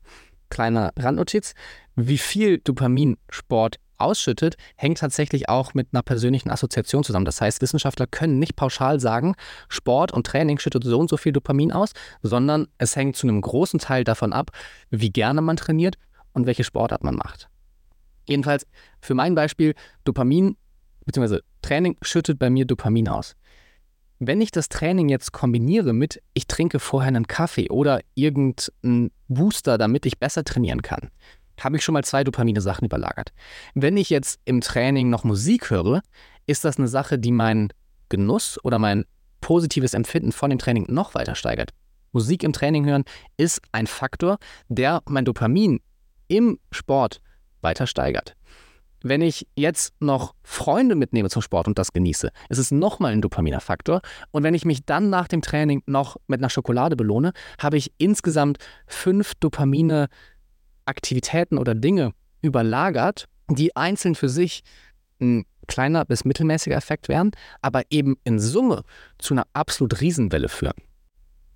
[0.50, 1.54] kleiner Randnotiz,
[1.96, 7.24] wie viel Dopamin Sport ausschüttet, hängt tatsächlich auch mit einer persönlichen Assoziation zusammen.
[7.24, 9.34] Das heißt, Wissenschaftler können nicht pauschal sagen,
[9.68, 13.40] Sport und Training schüttet so und so viel Dopamin aus, sondern es hängt zu einem
[13.40, 14.50] großen Teil davon ab,
[14.90, 15.96] wie gerne man trainiert
[16.32, 17.48] und welche Sportart man macht.
[18.26, 18.66] Jedenfalls
[19.00, 20.56] für mein Beispiel, Dopamin
[21.06, 21.40] bzw.
[21.62, 23.36] Training schüttet bei mir Dopamin aus.
[24.20, 29.76] Wenn ich das Training jetzt kombiniere mit, ich trinke vorher einen Kaffee oder irgendeinen Booster,
[29.76, 31.10] damit ich besser trainieren kann,
[31.60, 33.32] habe ich schon mal zwei Dopamine-Sachen überlagert.
[33.74, 36.02] Wenn ich jetzt im Training noch Musik höre,
[36.46, 37.72] ist das eine Sache, die meinen
[38.08, 39.04] Genuss oder mein
[39.40, 41.70] positives Empfinden von dem Training noch weiter steigert.
[42.12, 43.04] Musik im Training hören
[43.36, 45.80] ist ein Faktor, der mein Dopamin
[46.28, 47.20] im Sport
[47.60, 48.36] weiter steigert.
[49.06, 53.20] Wenn ich jetzt noch Freunde mitnehme zum Sport und das genieße, ist es nochmal ein
[53.20, 54.00] Dopaminfaktor.
[54.30, 57.92] Und wenn ich mich dann nach dem Training noch mit einer Schokolade belohne, habe ich
[57.98, 60.08] insgesamt fünf Dopamine
[60.86, 64.62] Aktivitäten oder Dinge überlagert, die einzeln für sich
[65.20, 68.84] ein kleiner bis mittelmäßiger Effekt wären, aber eben in Summe
[69.18, 70.80] zu einer absolut Riesenwelle führen.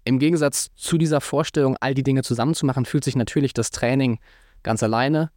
[0.05, 4.19] Im Gegensatz zu dieser Vorstellung, all die Dinge zusammenzumachen, fühlt sich natürlich das Training
[4.63, 5.31] ganz alleine,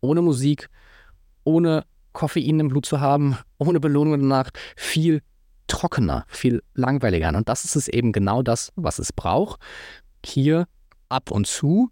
[0.00, 0.70] ohne Musik,
[1.46, 5.22] ohne Koffein im Blut zu haben, ohne Belohnung danach, viel
[5.66, 7.28] trockener, viel langweiliger.
[7.34, 9.60] Und das ist es eben genau das, was es braucht.
[10.24, 10.66] Hier
[11.08, 11.90] ab und zu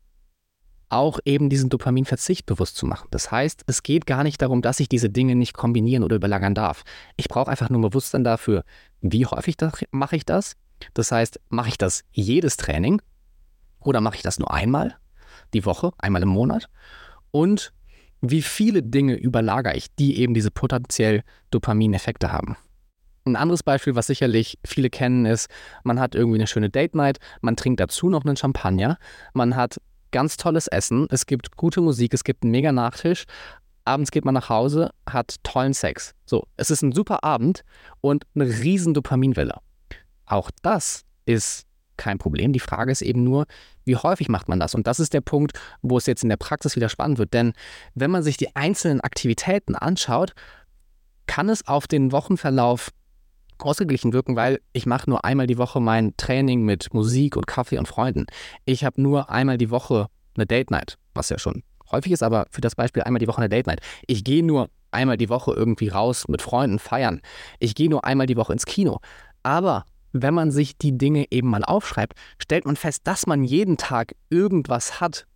[0.89, 3.09] auch eben diesen Dopaminverzicht bewusst zu machen.
[3.11, 6.55] Das heißt, es geht gar nicht darum, dass ich diese Dinge nicht kombinieren oder überlagern
[6.55, 6.85] darf.
[7.17, 8.65] Ich brauche einfach nur Bewusstsein dafür,
[9.01, 9.57] wie häufig
[9.91, 10.57] mache ich das.
[10.93, 13.03] Das heißt, mache ich das jedes Training
[13.81, 14.97] oder mache ich das nur einmal
[15.53, 16.69] die Woche, einmal im Monat?
[17.31, 17.73] Und
[18.31, 22.57] wie viele Dinge überlagere ich, die eben diese potenziell Dopamineffekte haben.
[23.27, 25.49] Ein anderes Beispiel, was sicherlich viele kennen, ist,
[25.83, 28.99] man hat irgendwie eine schöne Date Night, man trinkt dazu noch einen Champagner,
[29.33, 33.25] man hat ganz tolles Essen, es gibt gute Musik, es gibt einen mega Nachtisch,
[33.85, 36.15] abends geht man nach Hause, hat tollen Sex.
[36.27, 37.65] So, es ist ein super Abend
[38.01, 39.59] und eine riesen Dopaminwelle.
[40.27, 42.53] Auch das ist kein Problem.
[42.53, 43.47] Die Frage ist eben nur,
[43.85, 44.75] wie häufig macht man das?
[44.75, 47.35] Und das ist der Punkt, wo es jetzt in der Praxis wieder spannend wird.
[47.35, 47.53] Denn
[47.95, 50.33] wenn man sich die einzelnen Aktivitäten anschaut,
[51.27, 52.91] kann es auf den Wochenverlauf
[53.59, 57.79] ausgeglichen wirken, weil ich mache nur einmal die Woche mein Training mit Musik und Kaffee
[57.79, 58.27] und Freunden.
[58.65, 62.47] Ich habe nur einmal die Woche eine Date Night, was ja schon häufig ist, aber
[62.51, 63.81] für das Beispiel einmal die Woche eine Date Night.
[64.07, 67.21] Ich gehe nur einmal die Woche irgendwie raus mit Freunden feiern.
[67.59, 69.01] Ich gehe nur einmal die Woche ins Kino.
[69.43, 73.77] Aber wenn man sich die Dinge eben mal aufschreibt, stellt man fest, dass man jeden
[73.77, 75.27] Tag irgendwas hat,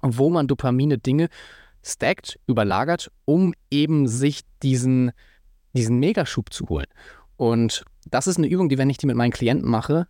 [0.00, 1.28] wo man Dopamine Dinge
[1.82, 5.10] stackt, überlagert, um eben sich diesen,
[5.72, 6.86] diesen Megaschub zu holen.
[7.36, 10.06] Und das ist eine Übung, die, wenn ich die mit meinen Klienten mache,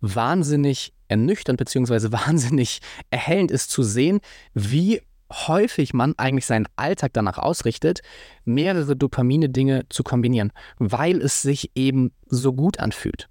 [0.00, 2.10] wahnsinnig ernüchternd bzw.
[2.10, 4.20] wahnsinnig erhellend ist zu sehen,
[4.54, 8.00] wie häufig man eigentlich seinen Alltag danach ausrichtet,
[8.44, 13.28] mehrere Dopamine-Dinge zu kombinieren, weil es sich eben so gut anfühlt.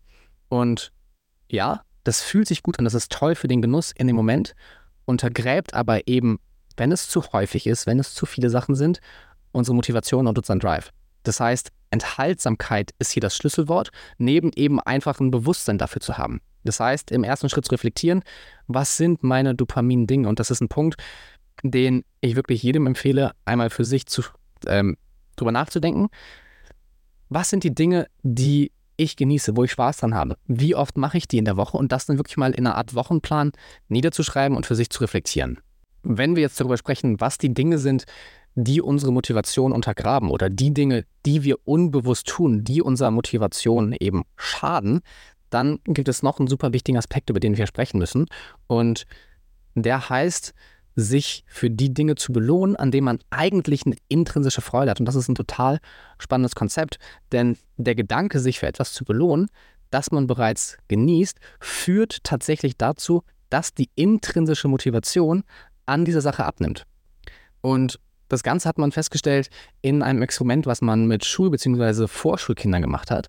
[0.52, 0.92] Und
[1.50, 4.54] ja, das fühlt sich gut an, das ist toll für den Genuss in dem Moment,
[5.06, 6.40] untergräbt aber eben,
[6.76, 9.00] wenn es zu häufig ist, wenn es zu viele Sachen sind,
[9.54, 10.92] unsere Motivation und unseren Drive.
[11.24, 16.42] Das heißt, Enthaltsamkeit ist hier das Schlüsselwort, neben eben einfach ein Bewusstsein dafür zu haben.
[16.66, 18.22] Das heißt, im ersten Schritt zu reflektieren,
[18.68, 20.28] was sind meine Dopamin-Dinge?
[20.28, 21.02] Und das ist ein Punkt,
[21.64, 24.24] den ich wirklich jedem empfehle, einmal für sich zu,
[24.68, 24.98] ähm,
[25.38, 26.10] drüber nachzudenken.
[27.30, 30.36] Was sind die Dinge, die ich genieße, wo ich Spaß dran habe.
[30.48, 32.76] Wie oft mache ich die in der Woche und das dann wirklich mal in einer
[32.76, 33.52] Art Wochenplan
[33.90, 35.60] niederzuschreiben und für sich zu reflektieren.
[36.04, 38.06] Wenn wir jetzt darüber sprechen, was die Dinge sind,
[38.56, 44.24] die unsere Motivation untergraben oder die Dinge, die wir unbewusst tun, die unserer Motivation eben
[44.36, 45.02] schaden,
[45.50, 48.26] dann gibt es noch einen super wichtigen Aspekt, über den wir sprechen müssen.
[48.68, 49.06] Und
[49.76, 50.54] der heißt,
[50.96, 55.00] sich für die Dinge zu belohnen, an denen man eigentlich eine intrinsische Freude hat.
[55.00, 55.80] Und das ist ein total
[56.20, 57.00] spannendes Konzept,
[57.32, 59.48] denn der Gedanke, sich für etwas zu belohnen,
[59.90, 65.44] das man bereits genießt, führt tatsächlich dazu, dass die intrinsische Motivation
[65.86, 66.86] an dieser Sache abnimmt.
[67.62, 68.00] Und
[68.30, 69.50] das Ganze hat man festgestellt
[69.82, 72.08] in einem Experiment, was man mit Schul- bzw.
[72.08, 73.28] Vorschulkindern gemacht hat.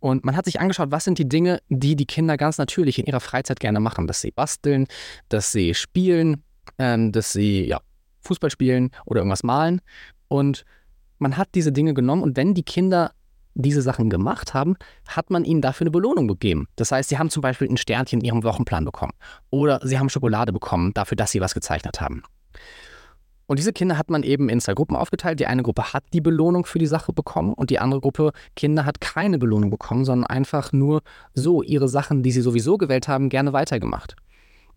[0.00, 3.06] Und man hat sich angeschaut, was sind die Dinge, die die Kinder ganz natürlich in
[3.06, 4.08] ihrer Freizeit gerne machen.
[4.08, 4.88] Dass sie basteln,
[5.28, 6.42] dass sie spielen,
[6.78, 7.80] ähm, dass sie ja,
[8.22, 9.80] Fußball spielen oder irgendwas malen.
[10.28, 10.64] Und
[11.18, 13.12] man hat diese Dinge genommen und wenn die Kinder
[13.54, 16.68] diese Sachen gemacht haben, hat man ihnen dafür eine Belohnung gegeben.
[16.76, 19.12] Das heißt, sie haben zum Beispiel ein Sternchen in ihrem Wochenplan bekommen
[19.50, 22.22] oder sie haben Schokolade bekommen dafür, dass sie was gezeichnet haben.
[23.46, 25.38] Und diese Kinder hat man eben in zwei Gruppen aufgeteilt.
[25.38, 28.86] Die eine Gruppe hat die Belohnung für die Sache bekommen und die andere Gruppe Kinder
[28.86, 31.02] hat keine Belohnung bekommen, sondern einfach nur
[31.34, 34.16] so ihre Sachen, die sie sowieso gewählt haben, gerne weitergemacht.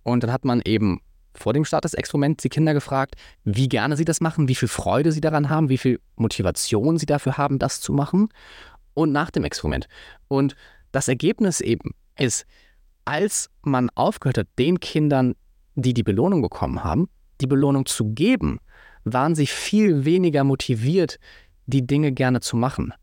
[0.04, 1.00] Und dann hat man eben
[1.38, 4.68] vor dem Start des Experiments die Kinder gefragt, wie gerne sie das machen, wie viel
[4.68, 8.30] Freude sie daran haben, wie viel Motivation sie dafür haben, das zu machen
[8.94, 9.88] und nach dem Experiment.
[10.28, 10.56] Und
[10.92, 12.46] das Ergebnis eben ist,
[13.04, 15.36] als man aufgehört hat, den Kindern,
[15.76, 17.08] die die Belohnung bekommen haben,
[17.42, 18.60] die Belohnung zu geben,
[19.04, 21.20] waren sie viel weniger motiviert,
[21.68, 22.94] die Dinge gerne zu machen.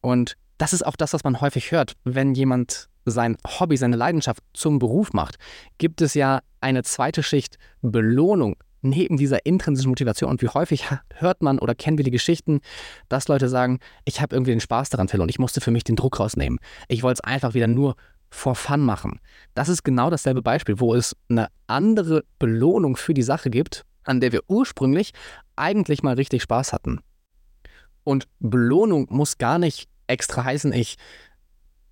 [0.00, 4.42] Und das ist auch das, was man häufig hört, wenn jemand sein Hobby, seine Leidenschaft
[4.54, 5.36] zum Beruf macht,
[5.78, 10.30] gibt es ja eine zweite Schicht Belohnung neben dieser intrinsischen Motivation.
[10.30, 12.60] Und wie häufig hört man oder kennen wir die Geschichten,
[13.08, 15.96] dass Leute sagen, ich habe irgendwie den Spaß daran verloren, ich musste für mich den
[15.96, 16.58] Druck rausnehmen.
[16.88, 17.96] Ich wollte es einfach wieder nur
[18.30, 19.20] for fun machen.
[19.54, 24.20] Das ist genau dasselbe Beispiel, wo es eine andere Belohnung für die Sache gibt, an
[24.20, 25.12] der wir ursprünglich
[25.56, 27.00] eigentlich mal richtig Spaß hatten.
[28.04, 30.96] Und Belohnung muss gar nicht extra heißen, ich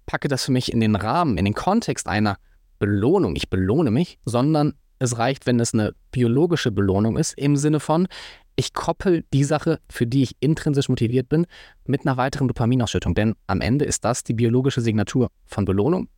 [0.06, 2.36] packe das für mich in den Rahmen, in den Kontext einer
[2.78, 3.36] Belohnung.
[3.36, 8.08] Ich belohne mich, sondern es reicht, wenn es eine biologische Belohnung ist, im Sinne von,
[8.56, 11.46] ich koppel die Sache, für die ich intrinsisch motiviert bin,
[11.84, 13.14] mit einer weiteren Dopaminausschüttung.
[13.14, 16.08] Denn am Ende ist das die biologische Signatur von Belohnung,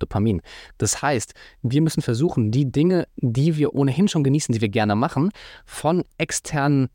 [0.00, 0.42] Dopamin.
[0.78, 4.96] Das heißt, wir müssen versuchen, die Dinge, die wir ohnehin schon genießen, die wir gerne
[4.96, 5.30] machen,
[5.64, 6.88] von externen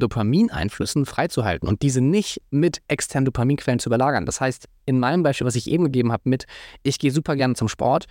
[0.00, 4.26] Dopamineinflüssen freizuhalten und diese nicht mit externen Dopaminquellen zu überlagern.
[4.26, 6.46] Das heißt, in meinem Beispiel, was ich eben gegeben habe mit,
[6.82, 8.06] ich gehe super gerne zum Sport,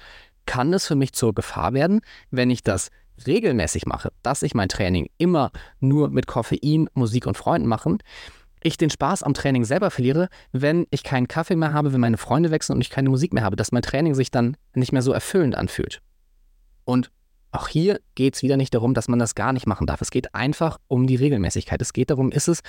[0.45, 2.89] kann es für mich zur Gefahr werden, wenn ich das
[3.25, 7.97] regelmäßig mache, dass ich mein Training immer nur mit Koffein, Musik und Freunden mache,
[8.65, 12.17] ich den Spaß am Training selber verliere, wenn ich keinen Kaffee mehr habe, wenn meine
[12.17, 15.03] Freunde wechseln und ich keine Musik mehr habe, dass mein Training sich dann nicht mehr
[15.03, 16.01] so erfüllend anfühlt.
[16.83, 17.11] Und
[17.55, 20.01] auch hier geht es wieder nicht darum, dass man das gar nicht machen darf.
[20.01, 21.81] Es geht einfach um die Regelmäßigkeit.
[21.81, 22.61] Es geht darum, ist es,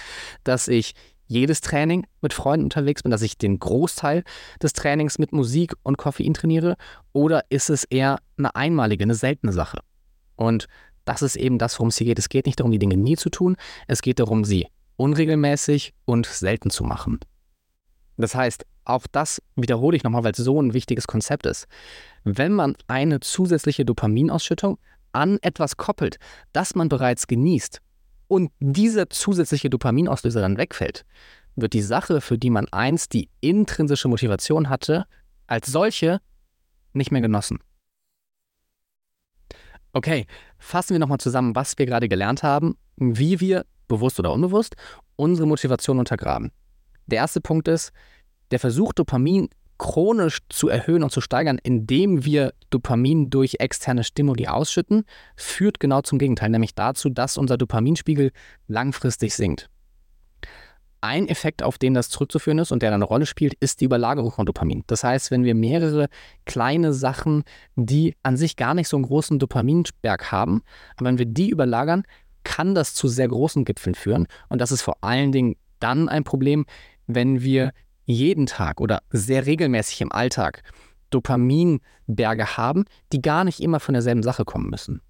[0.45, 0.95] dass ich
[1.27, 4.23] jedes Training mit Freunden unterwegs bin, dass ich den Großteil
[4.63, 6.77] des Trainings mit Musik und Koffein trainiere
[7.13, 9.81] oder ist es eher eine einmalige, eine seltene Sache?
[10.37, 10.67] Und
[11.05, 12.19] das ist eben das, worum es hier geht.
[12.19, 13.57] Es geht nicht darum, die Dinge nie zu tun.
[13.87, 17.21] Es geht darum, sie unregelmäßig und selten zu machen.
[18.17, 21.67] Das heißt, auch das wiederhole ich nochmal, weil es so ein wichtiges Konzept ist.
[22.25, 24.79] Wenn man eine zusätzliche Dopaminausschüttung
[25.13, 26.19] an etwas koppelt,
[26.53, 27.81] das man bereits genießt
[28.29, 31.05] und dieser zusätzliche Dopaminauslöser dann wegfällt,
[31.57, 35.07] wird die Sache, für die man einst die intrinsische Motivation hatte,
[35.47, 36.21] als solche
[36.93, 37.61] nicht mehr genossen.
[39.93, 40.27] Okay,
[40.59, 44.77] fassen wir nochmal zusammen, was wir gerade gelernt haben, wie wir, bewusst oder unbewusst,
[45.17, 46.53] unsere Motivation untergraben.
[47.07, 47.93] Der erste Punkt ist,
[48.51, 54.47] der Versuch, Dopamin chronisch zu erhöhen und zu steigern, indem wir Dopamin durch externe Stimuli
[54.47, 55.05] ausschütten,
[55.37, 58.33] führt genau zum Gegenteil, nämlich dazu, dass unser Dopaminspiegel
[58.69, 59.69] langfristig sinkt.
[61.03, 64.33] Ein Effekt, auf den das zurückzuführen ist und der eine Rolle spielt, ist die Überlagerung
[64.33, 64.83] von Dopamin.
[64.87, 66.09] Das heißt, wenn wir mehrere
[66.47, 67.45] kleine Sachen,
[67.77, 70.63] die an sich gar nicht so einen großen Dopaminberg haben,
[70.97, 72.05] aber wenn wir die überlagern,
[72.45, 74.27] kann das zu sehr großen Gipfeln führen.
[74.49, 76.65] Und das ist vor allen Dingen dann ein Problem,
[77.07, 77.73] wenn wir
[78.05, 80.63] jeden Tag oder sehr regelmäßig im Alltag
[81.11, 85.01] Dopaminberge haben, die gar nicht immer von derselben Sache kommen müssen.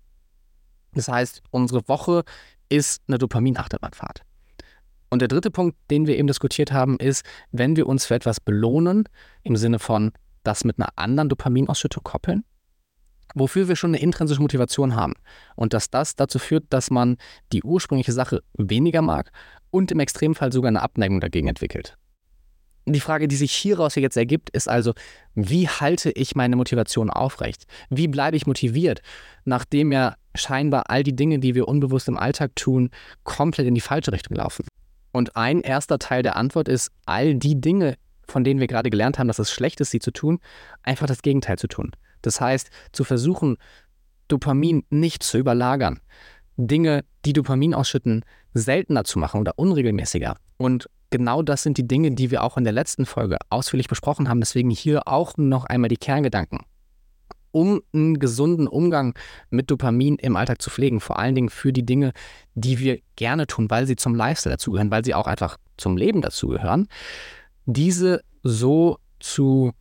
[0.92, 2.24] Das heißt, unsere Woche
[2.68, 4.22] ist eine Dopaminachterbahnfahrt.
[5.10, 8.40] Und der dritte Punkt, den wir eben diskutiert haben, ist, wenn wir uns für etwas
[8.40, 9.04] belohnen,
[9.42, 12.44] im Sinne von das mit einer anderen Dopaminausschüttung koppeln,
[13.34, 15.14] wofür wir schon eine intrinsische Motivation haben.
[15.54, 17.16] Und dass das dazu führt, dass man
[17.52, 19.30] die ursprüngliche Sache weniger mag
[19.76, 21.98] und im Extremfall sogar eine Abneigung dagegen entwickelt.
[22.86, 24.94] Die Frage, die sich hieraus jetzt ergibt, ist also,
[25.34, 27.66] wie halte ich meine Motivation aufrecht?
[27.90, 29.02] Wie bleibe ich motiviert,
[29.44, 32.90] nachdem ja scheinbar all die Dinge, die wir unbewusst im Alltag tun,
[33.24, 34.64] komplett in die falsche Richtung laufen?
[35.12, 37.96] Und ein erster Teil der Antwort ist, all die Dinge,
[38.28, 40.38] von denen wir gerade gelernt haben, dass es schlecht ist, sie zu tun,
[40.84, 41.90] einfach das Gegenteil zu tun.
[42.22, 43.56] Das heißt, zu versuchen,
[44.28, 46.00] Dopamin nicht zu überlagern,
[46.56, 52.10] Dinge, die Dopamin ausschütten, seltener zu machen oder unregelmäßiger und genau das sind die Dinge,
[52.12, 54.40] die wir auch in der letzten Folge ausführlich besprochen haben.
[54.40, 56.60] Deswegen hier auch noch einmal die Kerngedanken.
[57.52, 59.14] Um einen gesunden Umgang
[59.48, 62.12] mit Dopamin im Alltag zu pflegen, vor allen Dingen für die Dinge,
[62.54, 66.20] die wir gerne tun, weil sie zum Lifestyle dazugehören, weil sie auch einfach zum Leben
[66.20, 66.86] dazugehören,
[67.64, 69.72] diese so zu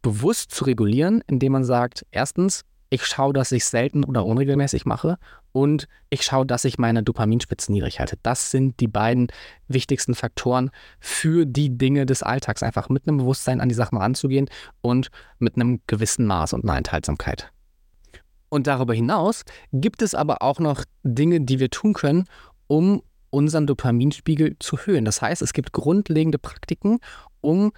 [0.00, 5.16] bewusst zu regulieren, indem man sagt, erstens, ich schaue, dass ich selten oder unregelmäßig mache
[5.52, 8.18] und ich schaue, dass ich meine Dopaminspitzen niedrig halte.
[8.22, 9.28] Das sind die beiden
[9.66, 12.62] wichtigsten Faktoren für die Dinge des Alltags.
[12.62, 14.50] Einfach mit einem Bewusstsein an die Sachen ranzugehen
[14.82, 17.50] und mit einem gewissen Maß und einer Enthaltsamkeit.
[18.50, 22.24] Und darüber hinaus gibt es aber auch noch Dinge, die wir tun können,
[22.66, 25.06] um unseren Dopaminspiegel zu erhöhen.
[25.06, 26.98] Das heißt, es gibt grundlegende Praktiken,
[27.40, 27.72] um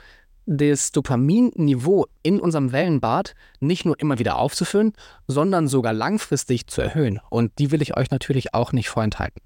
[0.46, 4.92] das Dopaminniveau in unserem Wellenbad nicht nur immer wieder aufzufüllen,
[5.26, 7.20] sondern sogar langfristig zu erhöhen.
[7.30, 9.40] Und die will ich euch natürlich auch nicht vorenthalten.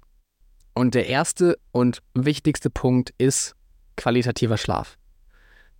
[0.73, 3.55] Und der erste und wichtigste Punkt ist
[3.95, 4.97] qualitativer Schlaf.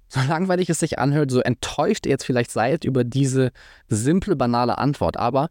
[0.07, 3.51] So langweilig es sich anhört, so enttäuscht ihr jetzt vielleicht seid über diese
[3.87, 5.49] simple, banale Antwort, aber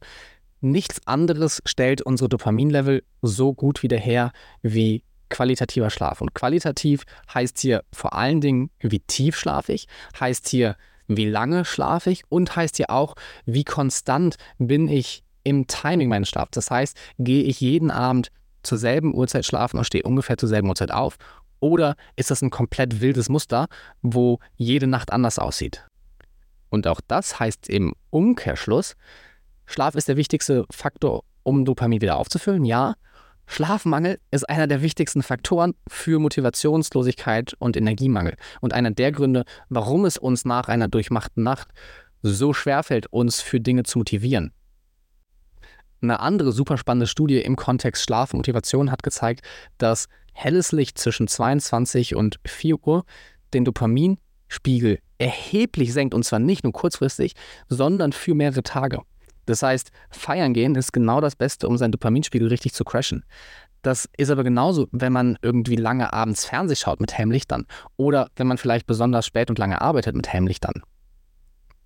[0.61, 6.21] nichts anderes stellt unsere Dopaminlevel so gut wieder her wie qualitativer Schlaf.
[6.21, 9.87] Und qualitativ heißt hier vor allen Dingen, wie tief schlafe ich,
[10.19, 13.15] heißt hier, wie lange schlafe ich und heißt hier auch,
[13.47, 16.51] wie konstant bin ich im Timing meines Schlafs.
[16.53, 18.31] Das heißt, gehe ich jeden Abend
[18.63, 21.17] zur selben Uhrzeit schlafen und stehe ungefähr zur selben Uhrzeit auf?
[21.61, 23.67] Oder ist das ein komplett wildes Muster,
[24.03, 25.87] wo jede Nacht anders aussieht?
[26.69, 28.95] Und auch das heißt im Umkehrschluss,
[29.67, 32.95] Schlaf ist der wichtigste Faktor, um Dopamin wieder aufzufüllen, ja.
[33.51, 40.05] Schlafmangel ist einer der wichtigsten Faktoren für Motivationslosigkeit und Energiemangel und einer der Gründe, warum
[40.05, 41.69] es uns nach einer durchmachten Nacht
[42.23, 44.53] so schwerfällt, uns für Dinge zu motivieren.
[46.03, 49.41] Eine andere super spannende Studie im Kontext Schlaf und Motivation hat gezeigt,
[49.79, 53.05] dass helles Licht zwischen 22 und 4 Uhr
[53.55, 57.33] den Dopaminspiegel erheblich senkt und zwar nicht nur kurzfristig,
[57.69, 59.01] sondern für mehrere Tage.
[59.49, 63.25] Das heißt, feiern gehen ist genau das Beste, um seinen Dopaminspiegel richtig zu crashen.
[63.81, 68.47] Das ist aber genauso, wenn man irgendwie lange abends Fernseh schaut mit Helmlichtern oder wenn
[68.47, 70.83] man vielleicht besonders spät und lange arbeitet mit Helmlichtern.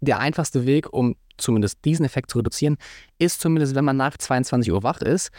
[0.01, 2.79] Der einfachste Weg, um zumindest diesen Effekt zu reduzieren,
[3.19, 5.31] ist zumindest, wenn man nach 22 Uhr wach ist,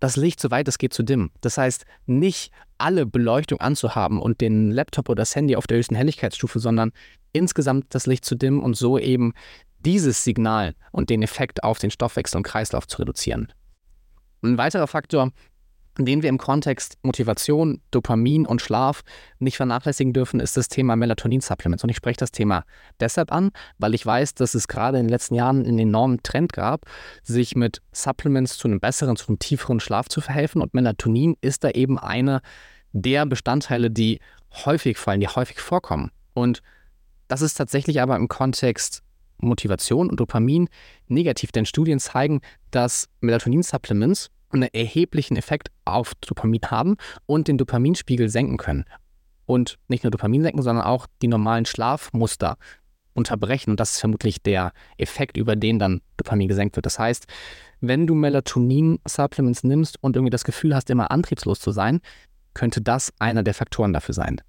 [0.00, 1.30] das Licht so weit es geht zu dimmen.
[1.40, 5.94] Das heißt, nicht alle Beleuchtung anzuhaben und den Laptop oder das Handy auf der höchsten
[5.94, 6.92] Helligkeitsstufe, sondern
[7.32, 9.32] insgesamt das Licht zu dimmen und so eben
[9.84, 13.52] dieses Signal und den Effekt auf den Stoffwechsel und Kreislauf zu reduzieren.
[14.42, 15.30] Ein weiterer Faktor,
[15.98, 19.02] den wir im Kontext Motivation, Dopamin und Schlaf
[19.38, 21.84] nicht vernachlässigen dürfen, ist das Thema Melatonin-Supplements.
[21.84, 22.64] Und ich spreche das Thema
[22.98, 26.52] deshalb an, weil ich weiß, dass es gerade in den letzten Jahren einen enormen Trend
[26.52, 26.86] gab,
[27.22, 30.62] sich mit Supplements zu einem besseren, zu einem tieferen Schlaf zu verhelfen.
[30.62, 32.42] Und Melatonin ist da eben einer
[32.92, 34.18] der Bestandteile, die
[34.64, 36.10] häufig fallen, die häufig vorkommen.
[36.32, 36.60] Und
[37.28, 39.03] das ist tatsächlich aber im Kontext
[39.38, 40.68] Motivation und Dopamin
[41.08, 48.28] negativ, denn Studien zeigen, dass Melatonin-Supplements einen erheblichen Effekt auf Dopamin haben und den Dopaminspiegel
[48.28, 48.84] senken können.
[49.46, 52.56] Und nicht nur Dopamin senken, sondern auch die normalen Schlafmuster
[53.14, 53.70] unterbrechen.
[53.70, 56.86] Und das ist vermutlich der Effekt, über den dann Dopamin gesenkt wird.
[56.86, 57.26] Das heißt,
[57.80, 62.00] wenn du Melatonin-Supplements nimmst und irgendwie das Gefühl hast, immer antriebslos zu sein,
[62.54, 64.40] könnte das einer der Faktoren dafür sein.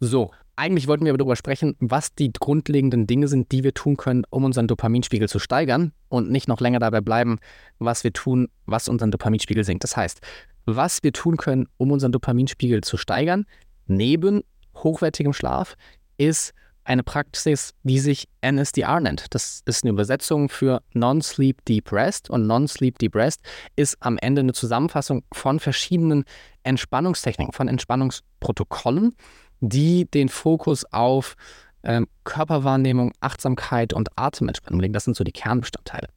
[0.00, 0.30] So,
[0.60, 4.24] eigentlich wollten wir aber darüber sprechen, was die grundlegenden Dinge sind, die wir tun können,
[4.28, 7.38] um unseren Dopaminspiegel zu steigern und nicht noch länger dabei bleiben,
[7.78, 9.84] was wir tun, was unseren Dopaminspiegel senkt.
[9.84, 10.20] Das heißt,
[10.66, 13.46] was wir tun können, um unseren Dopaminspiegel zu steigern,
[13.86, 14.42] neben
[14.76, 15.76] hochwertigem Schlaf,
[16.18, 16.52] ist
[16.84, 19.32] eine Praxis, die sich NSDR nennt.
[19.34, 23.40] Das ist eine Übersetzung für Non-Sleep Deep Rest und Non-Sleep Deep Rest
[23.76, 26.24] ist am Ende eine Zusammenfassung von verschiedenen
[26.64, 29.14] Entspannungstechniken, von Entspannungsprotokollen,
[29.60, 31.36] die den Fokus auf
[31.82, 34.92] ähm, Körperwahrnehmung, Achtsamkeit und Atementspannung legen.
[34.92, 36.08] Das sind so die Kernbestandteile.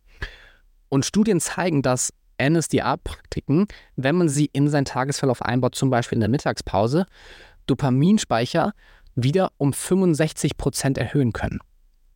[0.89, 6.21] Und Studien zeigen, dass NSDA-Praktiken, wenn man sie in seinen Tagesverlauf einbaut, zum Beispiel in
[6.21, 7.05] der Mittagspause,
[7.67, 8.73] Dopaminspeicher
[9.15, 11.59] wieder um 65 Prozent erhöhen können.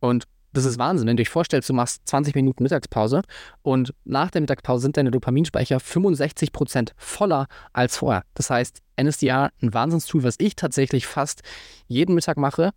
[0.00, 0.24] Und
[0.58, 3.22] das ist Wahnsinn, wenn du dich vorstellst, du machst 20 Minuten Mittagspause
[3.62, 8.24] und nach der Mittagspause sind deine Dopaminspeicher 65 Prozent voller als vorher.
[8.34, 11.42] Das heißt, NSDR, ein Wahnsinnstool, was ich tatsächlich fast
[11.86, 12.72] jeden Mittag mache.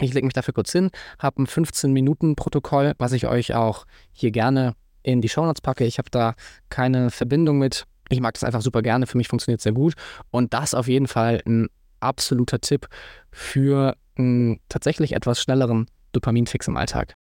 [0.00, 4.74] Ich lege mich dafür kurz hin, habe ein 15-Minuten-Protokoll, was ich euch auch hier gerne
[5.02, 5.84] in die Shownotes packe.
[5.84, 6.34] Ich habe da
[6.70, 7.84] keine Verbindung mit.
[8.08, 9.06] Ich mag das einfach super gerne.
[9.06, 9.94] Für mich funktioniert es sehr gut.
[10.30, 11.68] Und das auf jeden Fall ein
[12.00, 12.88] absoluter Tipp
[13.30, 17.14] für einen tatsächlich etwas schnelleren Dopaminfix im Alltag.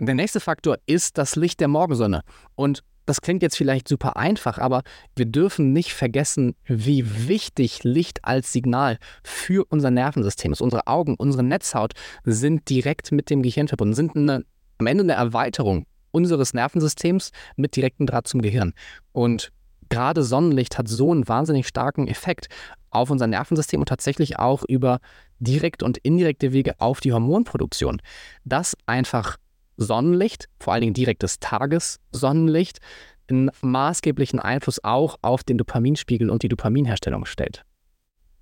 [0.00, 2.22] Der nächste Faktor ist das Licht der Morgensonne.
[2.54, 4.82] Und das klingt jetzt vielleicht super einfach, aber
[5.16, 10.60] wir dürfen nicht vergessen, wie wichtig Licht als Signal für unser Nervensystem ist.
[10.60, 11.94] Unsere Augen, unsere Netzhaut
[12.24, 14.44] sind direkt mit dem Gehirn verbunden, sind eine,
[14.76, 18.74] am Ende eine Erweiterung unseres Nervensystems mit direktem Draht zum Gehirn.
[19.12, 19.52] Und
[19.88, 22.48] gerade Sonnenlicht hat so einen wahnsinnig starken Effekt
[22.90, 25.00] auf unser Nervensystem und tatsächlich auch über
[25.38, 28.00] direkte und indirekte Wege auf die Hormonproduktion,
[28.44, 29.36] dass einfach
[29.76, 32.78] Sonnenlicht, vor allen Dingen direktes Tagessonnenlicht,
[33.30, 37.64] einen maßgeblichen Einfluss auch auf den Dopaminspiegel und die Dopaminherstellung stellt.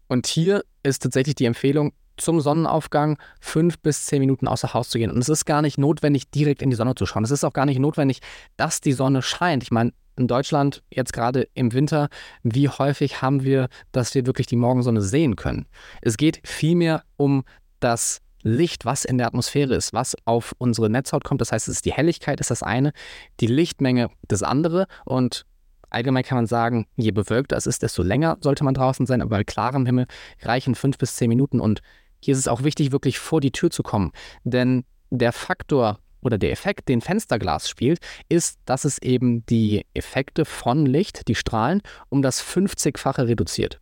[0.09, 4.99] Und hier ist tatsächlich die Empfehlung, zum Sonnenaufgang fünf bis zehn Minuten außer Haus zu
[4.99, 5.11] gehen.
[5.11, 7.25] Und es ist gar nicht notwendig, direkt in die Sonne zu schauen.
[7.25, 8.21] Es ist auch gar nicht notwendig,
[8.57, 9.63] dass die Sonne scheint.
[9.63, 12.09] Ich meine, in Deutschland jetzt gerade im Winter,
[12.43, 15.67] wie häufig haben wir, dass wir wirklich die Morgensonne sehen können.
[16.01, 17.45] Es geht vielmehr um
[17.81, 21.41] das Licht, was in der Atmosphäre ist, was auf unsere Netzhaut kommt.
[21.41, 22.93] Das heißt, es ist die Helligkeit, ist das eine,
[23.41, 25.45] die Lichtmenge das andere und
[25.91, 29.31] allgemein kann man sagen, je bewölkter es ist, desto länger sollte man draußen sein, aber
[29.31, 30.07] bei klarem Himmel
[30.43, 31.81] reichen fünf bis zehn Minuten und
[32.27, 34.11] hier ist es auch wichtig, wirklich vor die Tür zu kommen,
[34.43, 40.45] denn der Faktor oder der Effekt, den Fensterglas spielt, ist, dass es eben die Effekte
[40.45, 43.81] von Licht, die Strahlen, um das 50-fache reduziert.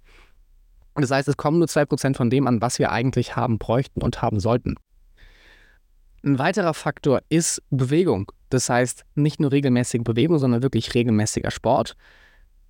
[0.94, 4.20] Das heißt, es kommen nur 2% von dem an, was wir eigentlich haben bräuchten und
[4.20, 4.74] haben sollten.
[6.22, 8.30] Ein weiterer Faktor ist Bewegung.
[8.50, 11.96] Das heißt, nicht nur regelmäßige Bewegung, sondern wirklich regelmäßiger Sport.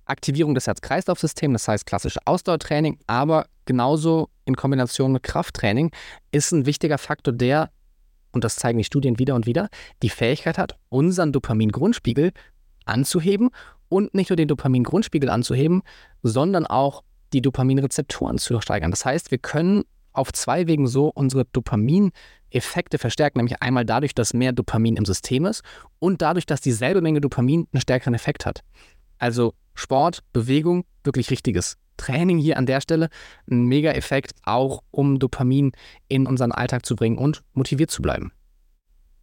[0.05, 5.91] Aktivierung des Herz-Kreislauf-Systems, das heißt klassische Ausdauertraining, aber genauso in Kombination mit Krafttraining
[6.31, 7.71] ist ein wichtiger Faktor, der
[8.31, 9.69] und das zeigen die Studien wieder und wieder,
[10.03, 12.33] die Fähigkeit hat, unseren Dopamin-Grundspiegel
[12.85, 13.49] anzuheben
[13.89, 15.81] und nicht nur den Dopamin-Grundspiegel anzuheben,
[16.21, 17.03] sondern auch
[17.33, 18.91] die Dopaminrezeptoren zu steigern.
[18.91, 19.83] Das heißt, wir können
[20.13, 25.45] auf zwei Wegen so unsere Dopamin-Effekte verstärken, nämlich einmal dadurch, dass mehr Dopamin im System
[25.45, 25.63] ist
[25.99, 28.61] und dadurch, dass dieselbe Menge Dopamin einen stärkeren Effekt hat.
[29.17, 33.09] Also Sport, Bewegung, wirklich richtiges Training hier an der Stelle
[33.49, 35.71] ein Mega-Effekt, auch um Dopamin
[36.07, 38.31] in unseren Alltag zu bringen und motiviert zu bleiben.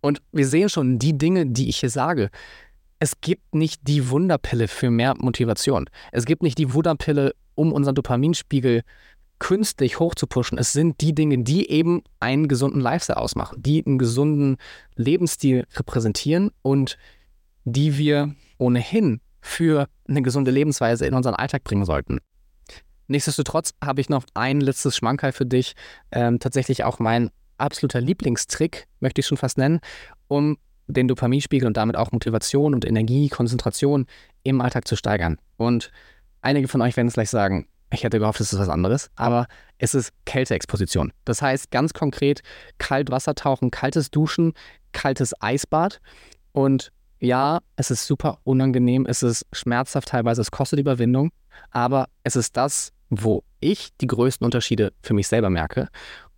[0.01, 2.31] Und wir sehen schon die Dinge, die ich hier sage.
[2.99, 5.89] Es gibt nicht die Wunderpille für mehr Motivation.
[6.13, 8.83] Es gibt nicht die Wunderpille, um unseren Dopaminspiegel
[9.39, 10.57] künstlich hochzupushen.
[10.57, 14.57] Es sind die Dinge, die eben einen gesunden Lifestyle ausmachen, die einen gesunden
[14.95, 16.97] Lebensstil repräsentieren und
[17.65, 22.21] die wir ohnehin für eine gesunde Lebensweise in unseren Alltag bringen sollten.
[23.09, 25.75] Nichtsdestotrotz habe ich noch ein letztes Schmankerl für dich.
[26.13, 29.81] Ähm, tatsächlich auch mein absoluter Lieblingstrick, möchte ich schon fast nennen,
[30.29, 34.07] um den Dopaminspiegel und damit auch Motivation und Energie, Konzentration
[34.43, 35.39] im Alltag zu steigern.
[35.57, 35.91] Und
[36.41, 39.47] einige von euch werden es gleich sagen, ich hätte gehofft, es ist was anderes, aber
[39.79, 41.13] es ist Kälteexposition.
[41.25, 42.41] Das heißt ganz konkret
[42.79, 44.55] kalt Wasser tauchen, kaltes Duschen,
[44.93, 46.01] kaltes Eisbad.
[46.53, 51.31] Und ja, es ist super unangenehm, es ist schmerzhaft teilweise, es kostet Überwindung,
[51.71, 55.89] aber es ist das, wo ich die größten Unterschiede für mich selber merke.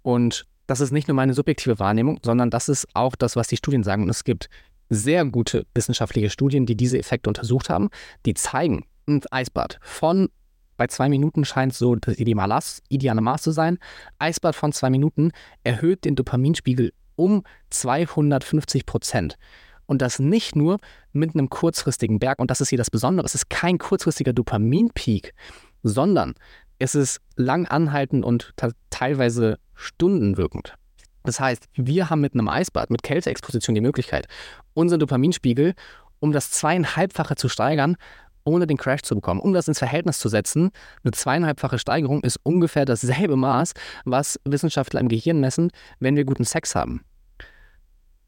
[0.03, 3.57] Und das ist nicht nur meine subjektive Wahrnehmung, sondern das ist auch das, was die
[3.57, 4.03] Studien sagen.
[4.03, 4.51] Und es gibt
[4.91, 7.89] sehr gute wissenschaftliche Studien, die diese Effekte untersucht haben,
[8.26, 10.28] die zeigen, ein Eisbad von
[10.76, 13.78] bei zwei Minuten scheint so das ideale Maß zu sein.
[14.18, 15.30] Eisbad von zwei Minuten
[15.62, 19.39] erhöht den Dopaminspiegel um 250 Prozent.
[19.87, 20.78] Und das nicht nur
[21.12, 22.39] mit einem kurzfristigen Berg.
[22.39, 23.26] Und das ist hier das Besondere.
[23.26, 25.32] Es ist kein kurzfristiger Dopaminpeak,
[25.82, 26.35] sondern
[26.78, 28.55] es ist lang anhaltend und
[28.91, 30.74] teilweise stundenwirkend.
[31.22, 34.26] Das heißt, wir haben mit einem Eisbad, mit Kälteexposition die Möglichkeit,
[34.74, 35.74] unseren Dopaminspiegel
[36.24, 37.97] um das zweieinhalbfache zu steigern,
[38.45, 39.41] ohne den Crash zu bekommen.
[39.41, 40.70] Um das ins Verhältnis zu setzen,
[41.03, 43.74] eine zweieinhalbfache Steigerung ist ungefähr dasselbe Maß,
[44.07, 47.03] was Wissenschaftler im Gehirn messen, wenn wir guten Sex haben.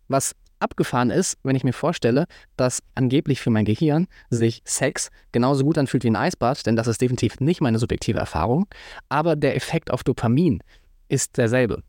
[0.08, 2.26] Was abgefahren ist, wenn ich mir vorstelle,
[2.56, 6.86] dass angeblich für mein Gehirn sich Sex genauso gut anfühlt wie ein Eisbad, denn das
[6.86, 8.66] ist definitiv nicht meine subjektive Erfahrung,
[9.08, 10.62] aber der Effekt auf Dopamin
[11.08, 11.82] ist derselbe.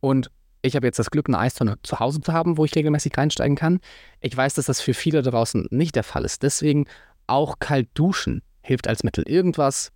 [0.00, 0.30] Und
[0.62, 3.56] ich habe jetzt das Glück, eine Eistonne zu Hause zu haben, wo ich regelmäßig reinsteigen
[3.56, 3.80] kann.
[4.20, 6.42] Ich weiß, dass das für viele draußen nicht der Fall ist.
[6.42, 6.86] Deswegen
[7.26, 9.28] auch kalt duschen hilft als Mittel.
[9.28, 9.92] Irgendwas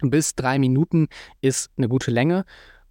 [0.00, 1.08] bis drei Minuten
[1.40, 2.44] ist eine gute Länge.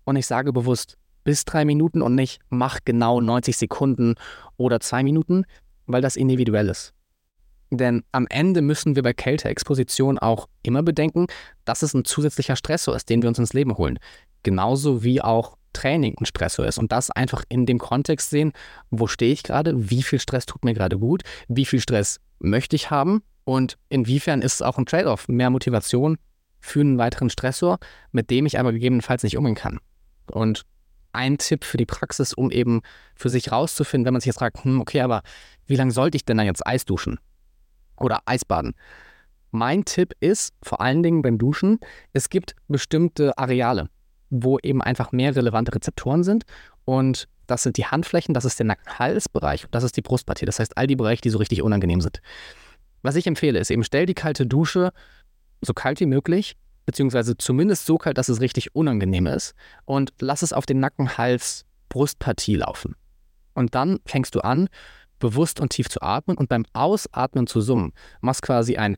[0.06, 4.16] Und ich sage bewusst bis drei Minuten und nicht mach genau 90 Sekunden
[4.58, 5.46] oder zwei Minuten,
[5.86, 6.94] weil das individuell ist.
[7.72, 11.28] Denn am Ende müssen wir bei Kälteexposition auch immer bedenken,
[11.66, 13.98] dass es ein zusätzlicher Stressor ist, den wir uns ins Leben holen.
[14.44, 16.78] Genauso wie auch Training ein Stressor ist.
[16.78, 18.54] Und das einfach in dem Kontext sehen,
[18.92, 22.76] wo stehe ich gerade, wie viel Stress tut mir gerade gut, wie viel Stress möchte
[22.76, 26.18] ich haben und inwiefern ist es auch ein Trade-off, mehr Motivation
[26.60, 27.80] für einen weiteren Stressor,
[28.12, 29.80] mit dem ich aber gegebenenfalls nicht umgehen kann.
[30.32, 30.64] Und
[31.14, 32.82] ein Tipp für die Praxis, um eben
[33.16, 35.22] für sich rauszufinden, wenn man sich jetzt fragt, hm, okay, aber
[35.66, 37.20] wie lange sollte ich denn dann jetzt Eis duschen
[37.97, 38.74] oder Eisbaden?
[39.51, 41.80] Mein Tipp ist vor allen Dingen beim Duschen,
[42.11, 43.89] es gibt bestimmte Areale
[44.34, 46.43] wo eben einfach mehr relevante Rezeptoren sind.
[46.86, 50.45] Und das sind die Handflächen, das ist der Nackenhalsbereich und das ist die Brustpartie.
[50.45, 52.22] Das heißt, all die Bereiche, die so richtig unangenehm sind.
[53.03, 54.91] Was ich empfehle, ist eben, stell die kalte Dusche
[55.61, 56.55] so kalt wie möglich,
[56.86, 59.54] beziehungsweise zumindest so kalt, dass es richtig unangenehm ist
[59.86, 62.96] und lass es auf den Nackenhals Brustpartie laufen.
[63.54, 64.68] Und dann fängst du an,
[65.20, 67.94] bewusst und tief zu atmen und beim Ausatmen zu summen.
[68.22, 68.98] Machst quasi ein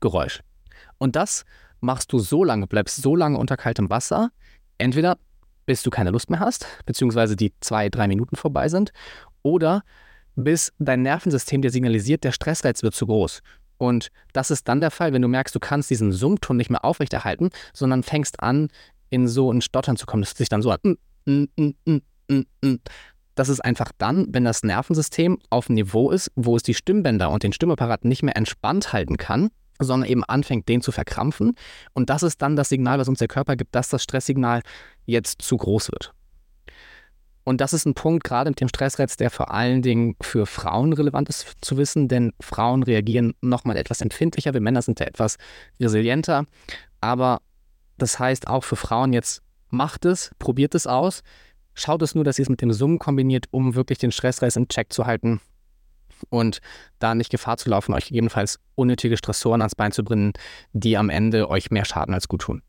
[0.00, 0.40] Geräusch.
[0.98, 1.44] Und das
[1.80, 4.30] machst du so lange, bleibst so lange unter kaltem Wasser,
[4.78, 5.16] entweder
[5.66, 8.92] bis du keine Lust mehr hast, beziehungsweise die zwei, drei Minuten vorbei sind,
[9.42, 9.82] oder
[10.36, 13.42] bis dein Nervensystem dir signalisiert, der Stressreiz wird zu groß.
[13.78, 16.84] Und das ist dann der Fall, wenn du merkst, du kannst diesen Summton nicht mehr
[16.84, 18.68] aufrechterhalten, sondern fängst an,
[19.10, 20.22] in so ein Stottern zu kommen.
[20.22, 20.96] Das sich dann so an.
[23.34, 27.30] Das ist einfach dann, wenn das Nervensystem auf einem Niveau ist, wo es die Stimmbänder
[27.30, 29.50] und den Stimmapparat nicht mehr entspannt halten kann
[29.84, 31.56] sondern eben anfängt, den zu verkrampfen.
[31.92, 34.62] Und das ist dann das Signal, was uns der Körper gibt, dass das Stresssignal
[35.06, 36.12] jetzt zu groß wird.
[37.44, 40.92] Und das ist ein Punkt, gerade mit dem Stressreiz, der vor allen Dingen für Frauen
[40.92, 45.38] relevant ist zu wissen, denn Frauen reagieren nochmal etwas empfindlicher, wir Männer sind ja etwas
[45.80, 46.44] resilienter.
[47.00, 47.40] Aber
[47.98, 51.22] das heißt auch für Frauen jetzt, macht es, probiert es aus,
[51.74, 54.68] schaut es nur, dass ihr es mit dem Summen kombiniert, um wirklich den Stressreiz in
[54.68, 55.40] Check zu halten
[56.30, 56.60] und
[57.00, 60.32] da nicht Gefahr zu laufen, euch gegebenenfalls unnötige Stressoren ans Bein zu bringen,
[60.72, 62.62] die am Ende euch mehr schaden als gut tun.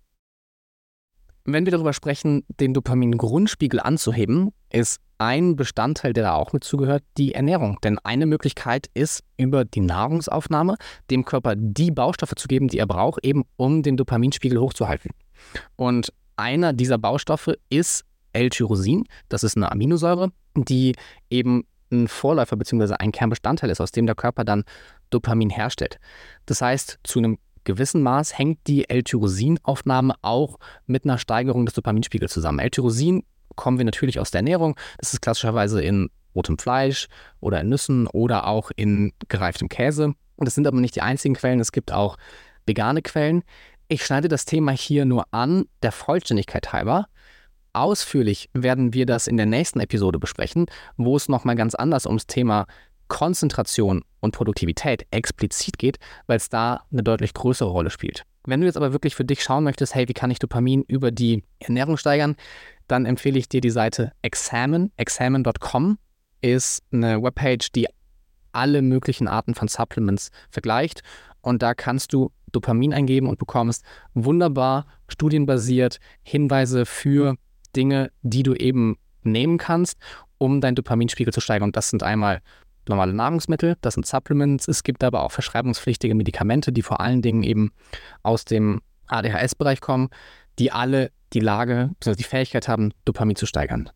[1.46, 7.04] Wenn wir darüber sprechen, den Dopamin-Grundspiegel anzuheben, ist ein Bestandteil, der da auch mit zugehört,
[7.18, 7.80] die Ernährung.
[7.84, 10.78] Denn eine Möglichkeit ist, über die Nahrungsaufnahme
[11.12, 15.12] dem Körper die Baustoffe zu geben, die er braucht, eben um den Dopaminspiegel hochzuhalten.
[15.76, 19.04] Und einer dieser Baustoffe ist L-Tyrosin.
[19.28, 20.96] Das ist eine Aminosäure, die
[21.30, 22.96] eben ein Vorläufer bzw.
[23.00, 24.64] ein Kernbestandteil ist, aus dem der Körper dann
[25.10, 26.00] Dopamin herstellt.
[26.46, 32.34] Das heißt, zu einem gewissen Maß hängt die L-Tyrosinaufnahme auch mit einer Steigerung des Dopaminspiegels
[32.34, 32.60] zusammen.
[32.60, 33.24] L-Tyrosin
[33.56, 34.76] kommen wir natürlich aus der Ernährung.
[35.00, 37.08] Das ist klassischerweise in rotem Fleisch
[37.40, 40.14] oder in Nüssen oder auch in gereiftem Käse.
[40.36, 41.60] Und das sind aber nicht die einzigen Quellen.
[41.60, 42.18] Es gibt auch
[42.66, 43.44] vegane Quellen.
[43.88, 47.08] Ich schneide das Thema hier nur an, der Vollständigkeit halber,
[47.76, 52.28] Ausführlich werden wir das in der nächsten Episode besprechen, wo es nochmal ganz anders ums
[52.28, 52.68] Thema
[53.14, 58.24] Konzentration und Produktivität explizit geht, weil es da eine deutlich größere Rolle spielt.
[58.44, 61.12] Wenn du jetzt aber wirklich für dich schauen möchtest, hey, wie kann ich Dopamin über
[61.12, 62.36] die Ernährung steigern,
[62.88, 64.92] dann empfehle ich dir die Seite Examen.
[64.98, 66.00] Examen.com
[66.42, 67.86] ist eine Webpage, die
[68.52, 71.04] alle möglichen Arten von Supplements vergleicht.
[71.42, 73.86] Und da kannst du Dopamin eingeben und bekommst
[74.16, 77.36] wunderbar studienbasiert Hinweise für
[77.76, 80.00] Dinge, die du eben nehmen kannst,
[80.40, 81.70] um deinen Dopaminspiegel zu steigern.
[81.70, 82.42] Und das sind einmal
[82.90, 84.68] normale Nahrungsmittel, das sind Supplements.
[84.68, 87.72] Es gibt aber auch verschreibungspflichtige Medikamente, die vor allen Dingen eben
[88.24, 90.10] aus dem ADHS-Bereich kommen,
[90.60, 92.16] die alle die Lage, bzw.
[92.16, 93.90] die Fähigkeit haben, Dopamin zu steigern.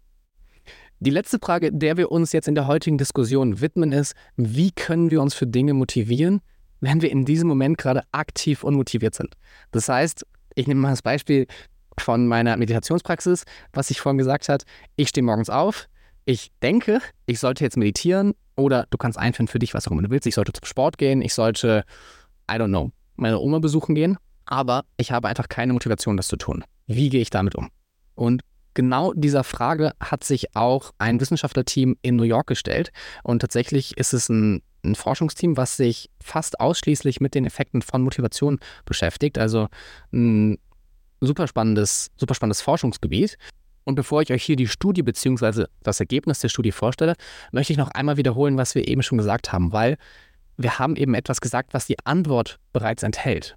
[0.99, 5.11] Die letzte Frage, der wir uns jetzt in der heutigen Diskussion widmen, ist, wie können
[5.11, 6.41] wir uns für Dinge motivieren,
[6.79, 9.35] wenn wir in diesem Moment gerade aktiv unmotiviert sind.
[9.71, 10.25] Das heißt,
[10.55, 11.45] ich nehme mal das Beispiel
[11.99, 14.63] von meiner Meditationspraxis, was ich vorhin gesagt habe.
[14.95, 15.88] Ich stehe morgens auf,
[16.25, 20.01] ich denke, ich sollte jetzt meditieren oder du kannst einführen für dich, was auch immer
[20.01, 20.27] du willst.
[20.27, 21.83] Ich sollte zum Sport gehen, ich sollte,
[22.51, 26.37] I don't know, meine Oma besuchen gehen, aber ich habe einfach keine Motivation, das zu
[26.37, 26.63] tun.
[26.87, 27.69] Wie gehe ich damit um?
[28.15, 28.41] Und
[28.73, 32.91] genau dieser Frage hat sich auch ein Wissenschaftlerteam in New York gestellt.
[33.23, 38.01] Und tatsächlich ist es ein, ein, Forschungsteam, was sich fast ausschließlich mit den Effekten von
[38.03, 39.37] Motivation beschäftigt.
[39.37, 39.67] Also
[40.13, 40.57] ein
[41.21, 43.37] super spannendes, super spannendes Forschungsgebiet.
[43.88, 45.63] Und bevor ich euch hier die Studie bzw.
[45.81, 47.15] das Ergebnis der Studie vorstelle,
[47.53, 49.95] möchte ich noch einmal wiederholen, was wir eben schon gesagt haben, weil
[50.57, 53.55] wir haben eben etwas gesagt, was die Antwort bereits enthält.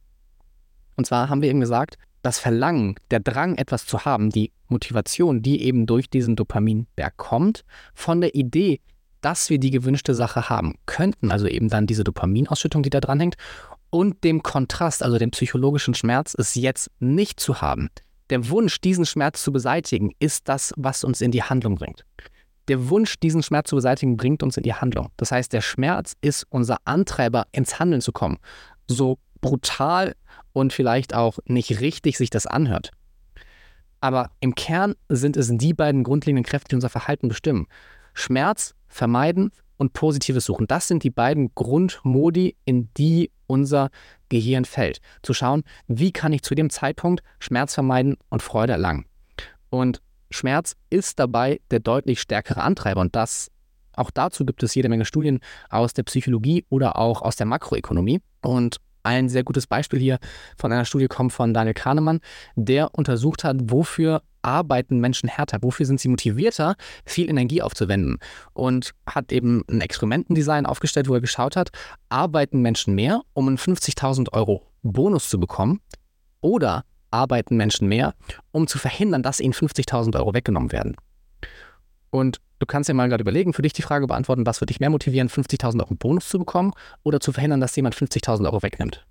[0.95, 5.43] Und zwar haben wir eben gesagt, das Verlangen, der Drang, etwas zu haben, die Motivation,
[5.43, 8.81] die eben durch diesen Dopaminberg kommt, von der Idee,
[9.23, 13.19] dass wir die gewünschte Sache haben könnten, also eben dann diese Dopaminausschüttung, die da dran
[13.19, 13.35] hängt,
[13.91, 17.91] und dem Kontrast, also dem psychologischen Schmerz, es jetzt nicht zu haben.
[18.31, 22.05] Der Wunsch, diesen Schmerz zu beseitigen, ist das, was uns in die Handlung bringt.
[22.69, 25.11] Der Wunsch, diesen Schmerz zu beseitigen, bringt uns in die Handlung.
[25.17, 28.39] Das heißt, der Schmerz ist unser Antreiber, ins Handeln zu kommen.
[28.87, 30.15] So brutal
[30.53, 32.93] und vielleicht auch nicht richtig sich das anhört.
[34.01, 37.67] Aber im Kern sind es die beiden grundlegenden Kräfte, die unser Verhalten bestimmen.
[38.15, 40.67] Schmerz vermeiden und positives Suchen.
[40.67, 43.91] Das sind die beiden Grundmodi, in die unser
[44.29, 45.01] Gehirn fällt.
[45.23, 49.05] Zu schauen, wie kann ich zu dem Zeitpunkt Schmerz vermeiden und Freude erlangen.
[49.69, 53.51] Und Schmerz ist dabei der deutlich stärkere Antreiber und das
[53.93, 58.21] auch dazu gibt es jede Menge Studien aus der Psychologie oder auch aus der Makroökonomie.
[58.41, 60.19] Und ein sehr gutes Beispiel hier
[60.57, 62.21] von einer Studie kommt von Daniel Kahnemann,
[62.57, 68.19] der untersucht hat, wofür arbeiten Menschen härter, wofür sind sie motivierter, viel Energie aufzuwenden
[68.53, 71.71] und hat eben ein Experimentendesign aufgestellt, wo er geschaut hat,
[72.09, 75.81] arbeiten Menschen mehr, um einen 50.000 Euro Bonus zu bekommen
[76.41, 78.15] oder arbeiten Menschen mehr,
[78.53, 80.97] um zu verhindern, dass ihnen 50.000 Euro weggenommen werden.
[82.11, 84.81] Und du kannst dir mal gerade überlegen, für dich die Frage beantworten, was würde dich
[84.81, 89.05] mehr motivieren, 50.000 Euro Bonus zu bekommen oder zu verhindern, dass jemand 50.000 Euro wegnimmt.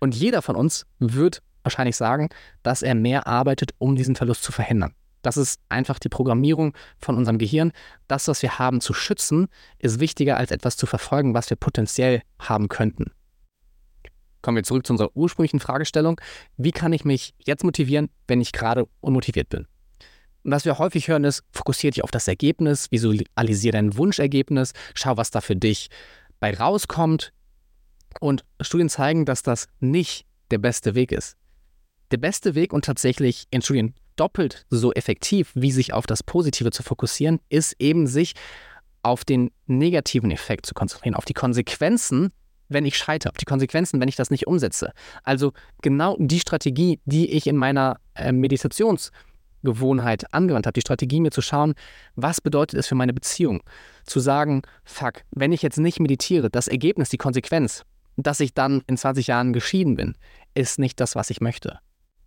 [0.00, 2.28] Und jeder von uns wird wahrscheinlich sagen,
[2.62, 4.94] dass er mehr arbeitet, um diesen Verlust zu verhindern.
[5.22, 7.70] Das ist einfach die Programmierung von unserem Gehirn.
[8.08, 9.46] Das, was wir haben, zu schützen,
[9.78, 13.12] ist wichtiger als etwas zu verfolgen, was wir potenziell haben könnten.
[14.40, 16.20] Kommen wir zurück zu unserer ursprünglichen Fragestellung.
[16.56, 19.68] Wie kann ich mich jetzt motivieren, wenn ich gerade unmotiviert bin?
[20.44, 25.16] Und was wir häufig hören ist, fokussiere dich auf das Ergebnis, visualisiere dein Wunschergebnis, schau,
[25.16, 25.88] was da für dich
[26.40, 27.32] bei rauskommt.
[28.20, 31.36] Und Studien zeigen, dass das nicht der beste Weg ist.
[32.10, 36.70] Der beste Weg und tatsächlich in Studien doppelt so effektiv, wie sich auf das Positive
[36.70, 38.34] zu fokussieren, ist eben sich
[39.02, 42.32] auf den negativen Effekt zu konzentrieren, auf die Konsequenzen,
[42.68, 44.92] wenn ich scheitere, auf die Konsequenzen, wenn ich das nicht umsetze.
[45.22, 49.10] Also genau die Strategie, die ich in meiner äh, Meditations-
[49.62, 51.74] Gewohnheit angewandt habe, die Strategie mir zu schauen,
[52.14, 53.62] was bedeutet es für meine Beziehung?
[54.04, 57.84] Zu sagen, fuck, wenn ich jetzt nicht meditiere, das Ergebnis, die Konsequenz,
[58.16, 60.14] dass ich dann in 20 Jahren geschieden bin,
[60.54, 61.78] ist nicht das, was ich möchte.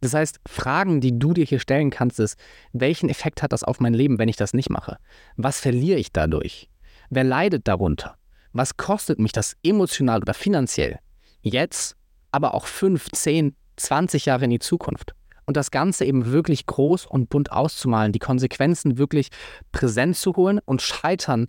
[0.01, 2.37] Das heißt, Fragen, die du dir hier stellen kannst, ist,
[2.73, 4.97] welchen Effekt hat das auf mein Leben, wenn ich das nicht mache?
[5.35, 6.69] Was verliere ich dadurch?
[7.09, 8.15] Wer leidet darunter?
[8.51, 10.99] Was kostet mich das emotional oder finanziell?
[11.41, 11.95] Jetzt,
[12.31, 15.15] aber auch 5, 10, 20 Jahre in die Zukunft
[15.45, 19.29] und das Ganze eben wirklich groß und bunt auszumalen, die Konsequenzen wirklich
[19.71, 21.47] präsent zu holen und scheitern,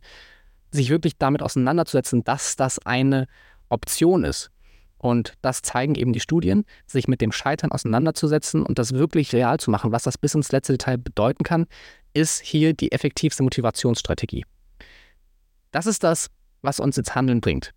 [0.71, 3.27] sich wirklich damit auseinanderzusetzen, dass das eine
[3.69, 4.51] Option ist.
[4.99, 9.59] Und das zeigen eben die Studien, sich mit dem Scheitern auseinanderzusetzen und das wirklich real
[9.59, 11.67] zu machen, was das bis ins letzte Detail bedeuten kann,
[12.15, 14.45] ist hier die effektivste Motivationsstrategie.
[15.71, 16.29] Das ist das,
[16.63, 17.73] was uns ins Handeln bringt.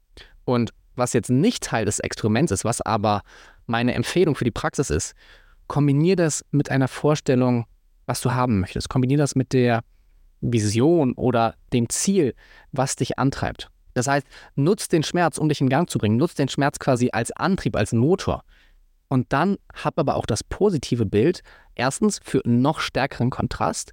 [0.46, 3.22] Und was jetzt nicht Teil des Experiments ist, was aber
[3.68, 5.14] meine Empfehlung für die Praxis ist,
[5.70, 7.66] kombiniere das mit einer Vorstellung,
[8.06, 8.90] was du haben möchtest.
[8.90, 9.82] Kombiniere das mit der
[10.42, 12.34] Vision oder dem Ziel,
[12.74, 13.70] was dich antreibt.
[13.94, 16.18] Das heißt, nutz den Schmerz, um dich in Gang zu bringen.
[16.18, 18.44] Nutz den Schmerz quasi als Antrieb, als Motor.
[19.08, 21.42] Und dann hab aber auch das positive Bild,
[21.76, 23.92] erstens für noch stärkeren Kontrast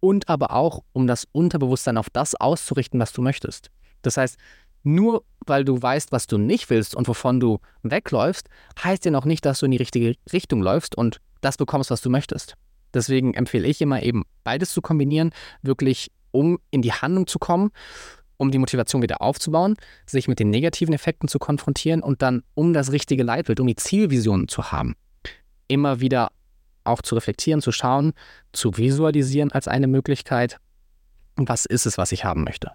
[0.00, 3.70] und aber auch, um das Unterbewusstsein auf das auszurichten, was du möchtest.
[4.02, 4.36] Das heißt,
[4.84, 8.48] nur weil du weißt, was du nicht willst und wovon du wegläufst,
[8.82, 12.00] heißt ja noch nicht, dass du in die richtige Richtung läufst und das bekommst, was
[12.00, 12.54] du möchtest.
[12.94, 15.30] Deswegen empfehle ich immer eben beides zu kombinieren,
[15.62, 17.70] wirklich um in die Handlung zu kommen,
[18.36, 19.76] um die Motivation wieder aufzubauen,
[20.06, 23.76] sich mit den negativen Effekten zu konfrontieren und dann um das richtige Leitbild, um die
[23.76, 24.94] Zielvision zu haben,
[25.68, 26.30] immer wieder
[26.84, 28.12] auch zu reflektieren, zu schauen,
[28.52, 30.58] zu visualisieren als eine Möglichkeit,
[31.36, 32.72] was ist es, was ich haben möchte.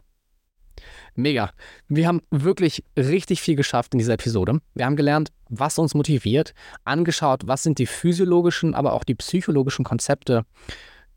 [1.20, 1.52] Mega.
[1.88, 4.60] Wir haben wirklich richtig viel geschafft in dieser Episode.
[4.74, 6.54] Wir haben gelernt, was uns motiviert,
[6.86, 10.46] angeschaut, was sind die physiologischen, aber auch die psychologischen Konzepte,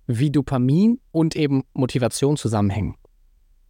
[0.07, 2.97] wie Dopamin und eben Motivation zusammenhängen.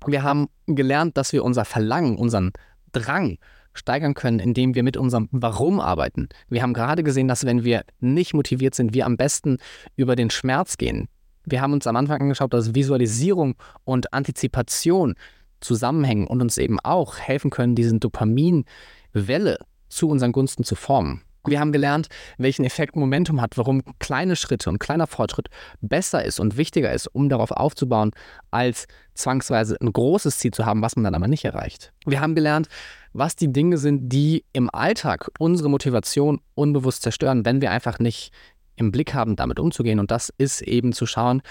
[0.06, 2.52] Wir haben gelernt, dass wir unser Verlangen, unseren
[2.92, 3.38] Drang
[3.74, 6.28] steigern können, indem wir mit unserem Warum arbeiten.
[6.48, 9.58] Wir haben gerade gesehen, dass wenn wir nicht motiviert sind, wir am besten
[9.96, 11.08] über den Schmerz gehen.
[11.44, 13.54] Wir haben uns am Anfang angeschaut, dass Visualisierung
[13.84, 15.14] und Antizipation
[15.62, 19.58] zusammenhängen und uns eben auch helfen können, diese Dopaminwelle
[19.88, 21.22] zu unseren Gunsten zu formen.
[21.44, 22.08] Wir haben gelernt,
[22.38, 25.48] welchen Effekt Momentum hat, warum kleine Schritte und kleiner Fortschritt
[25.80, 28.12] besser ist und wichtiger ist, um darauf aufzubauen,
[28.52, 31.92] als zwangsweise ein großes Ziel zu haben, was man dann aber nicht erreicht.
[32.06, 32.68] Wir haben gelernt,
[33.12, 38.32] was die Dinge sind, die im Alltag unsere Motivation unbewusst zerstören, wenn wir einfach nicht
[38.76, 39.98] im Blick haben, damit umzugehen.
[39.98, 41.42] Und das ist eben zu schauen,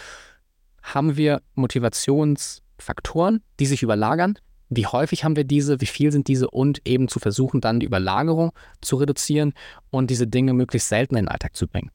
[0.82, 1.41] haben wir
[2.82, 4.38] Motivationsfaktoren, die sich überlagern,
[4.69, 7.86] wie häufig haben wir diese, wie viel sind diese und eben zu versuchen, dann die
[7.86, 9.53] Überlagerung zu reduzieren
[9.89, 11.91] und diese Dinge möglichst selten in den Alltag zu bringen.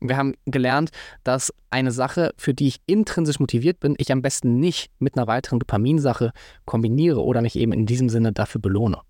[0.00, 0.90] Wir haben gelernt,
[1.24, 5.26] dass eine Sache, für die ich intrinsisch motiviert bin, ich am besten nicht mit einer
[5.26, 6.32] weiteren Dopaminsache
[6.64, 9.00] kombiniere oder mich eben in diesem Sinne dafür belohne.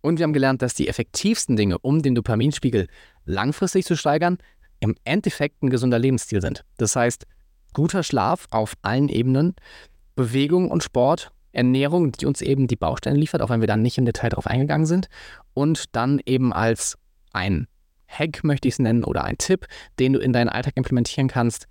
[0.00, 2.86] Und wir haben gelernt, dass die effektivsten Dinge, um den Dopaminspiegel
[3.24, 4.38] langfristig zu steigern,
[4.80, 6.64] im Endeffekt ein gesunder Lebensstil sind.
[6.76, 7.26] Das heißt,
[7.74, 9.54] guter Schlaf auf allen Ebenen,
[10.18, 13.98] Bewegung und Sport Ernährung, die uns eben die Bausteine liefert, auch wenn wir dann nicht
[13.98, 15.08] im Detail darauf eingegangen sind.
[15.54, 16.98] Und dann eben als
[17.32, 17.68] ein
[18.06, 19.66] Hack, möchte ich es nennen, oder ein Tipp,
[19.98, 21.66] den du in deinen Alltag implementieren kannst,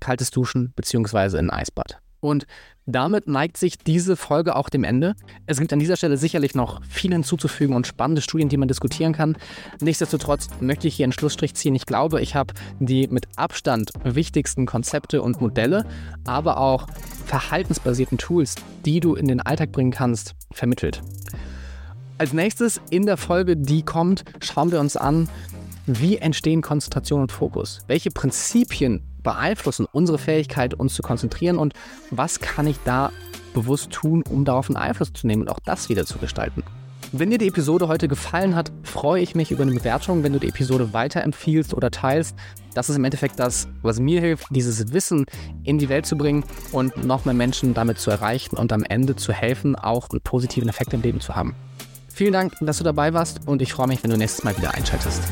[0.00, 1.38] kaltes Duschen bzw.
[1.38, 1.98] ein Eisbad.
[2.20, 2.46] Und
[2.86, 5.14] damit neigt sich diese Folge auch dem Ende.
[5.46, 9.12] Es gibt an dieser Stelle sicherlich noch viel hinzuzufügen und spannende Studien, die man diskutieren
[9.12, 9.36] kann.
[9.80, 11.74] Nichtsdestotrotz möchte ich hier einen Schlussstrich ziehen.
[11.74, 15.84] Ich glaube, ich habe die mit Abstand wichtigsten Konzepte und Modelle,
[16.24, 16.86] aber auch
[17.26, 18.54] verhaltensbasierten Tools,
[18.86, 21.02] die du in den Alltag bringen kannst, vermittelt.
[22.16, 25.28] Als nächstes in der Folge, die kommt, schauen wir uns an,
[25.86, 27.80] wie entstehen Konzentration und Fokus?
[27.86, 31.74] Welche Prinzipien beeinflussen unsere Fähigkeit, uns zu konzentrieren und
[32.10, 33.12] was kann ich da
[33.52, 36.62] bewusst tun, um darauf einen Einfluss zu nehmen und auch das wieder zu gestalten.
[37.12, 40.38] Wenn dir die Episode heute gefallen hat, freue ich mich über eine Bewertung, wenn du
[40.38, 42.36] die Episode weiterempfiehlst oder teilst.
[42.72, 45.26] Das ist im Endeffekt das, was mir hilft, dieses Wissen
[45.62, 49.14] in die Welt zu bringen und noch mehr Menschen damit zu erreichen und am Ende
[49.14, 51.54] zu helfen, auch einen positiven Effekt im Leben zu haben.
[52.08, 54.74] Vielen Dank, dass du dabei warst und ich freue mich, wenn du nächstes Mal wieder
[54.74, 55.22] einschaltest.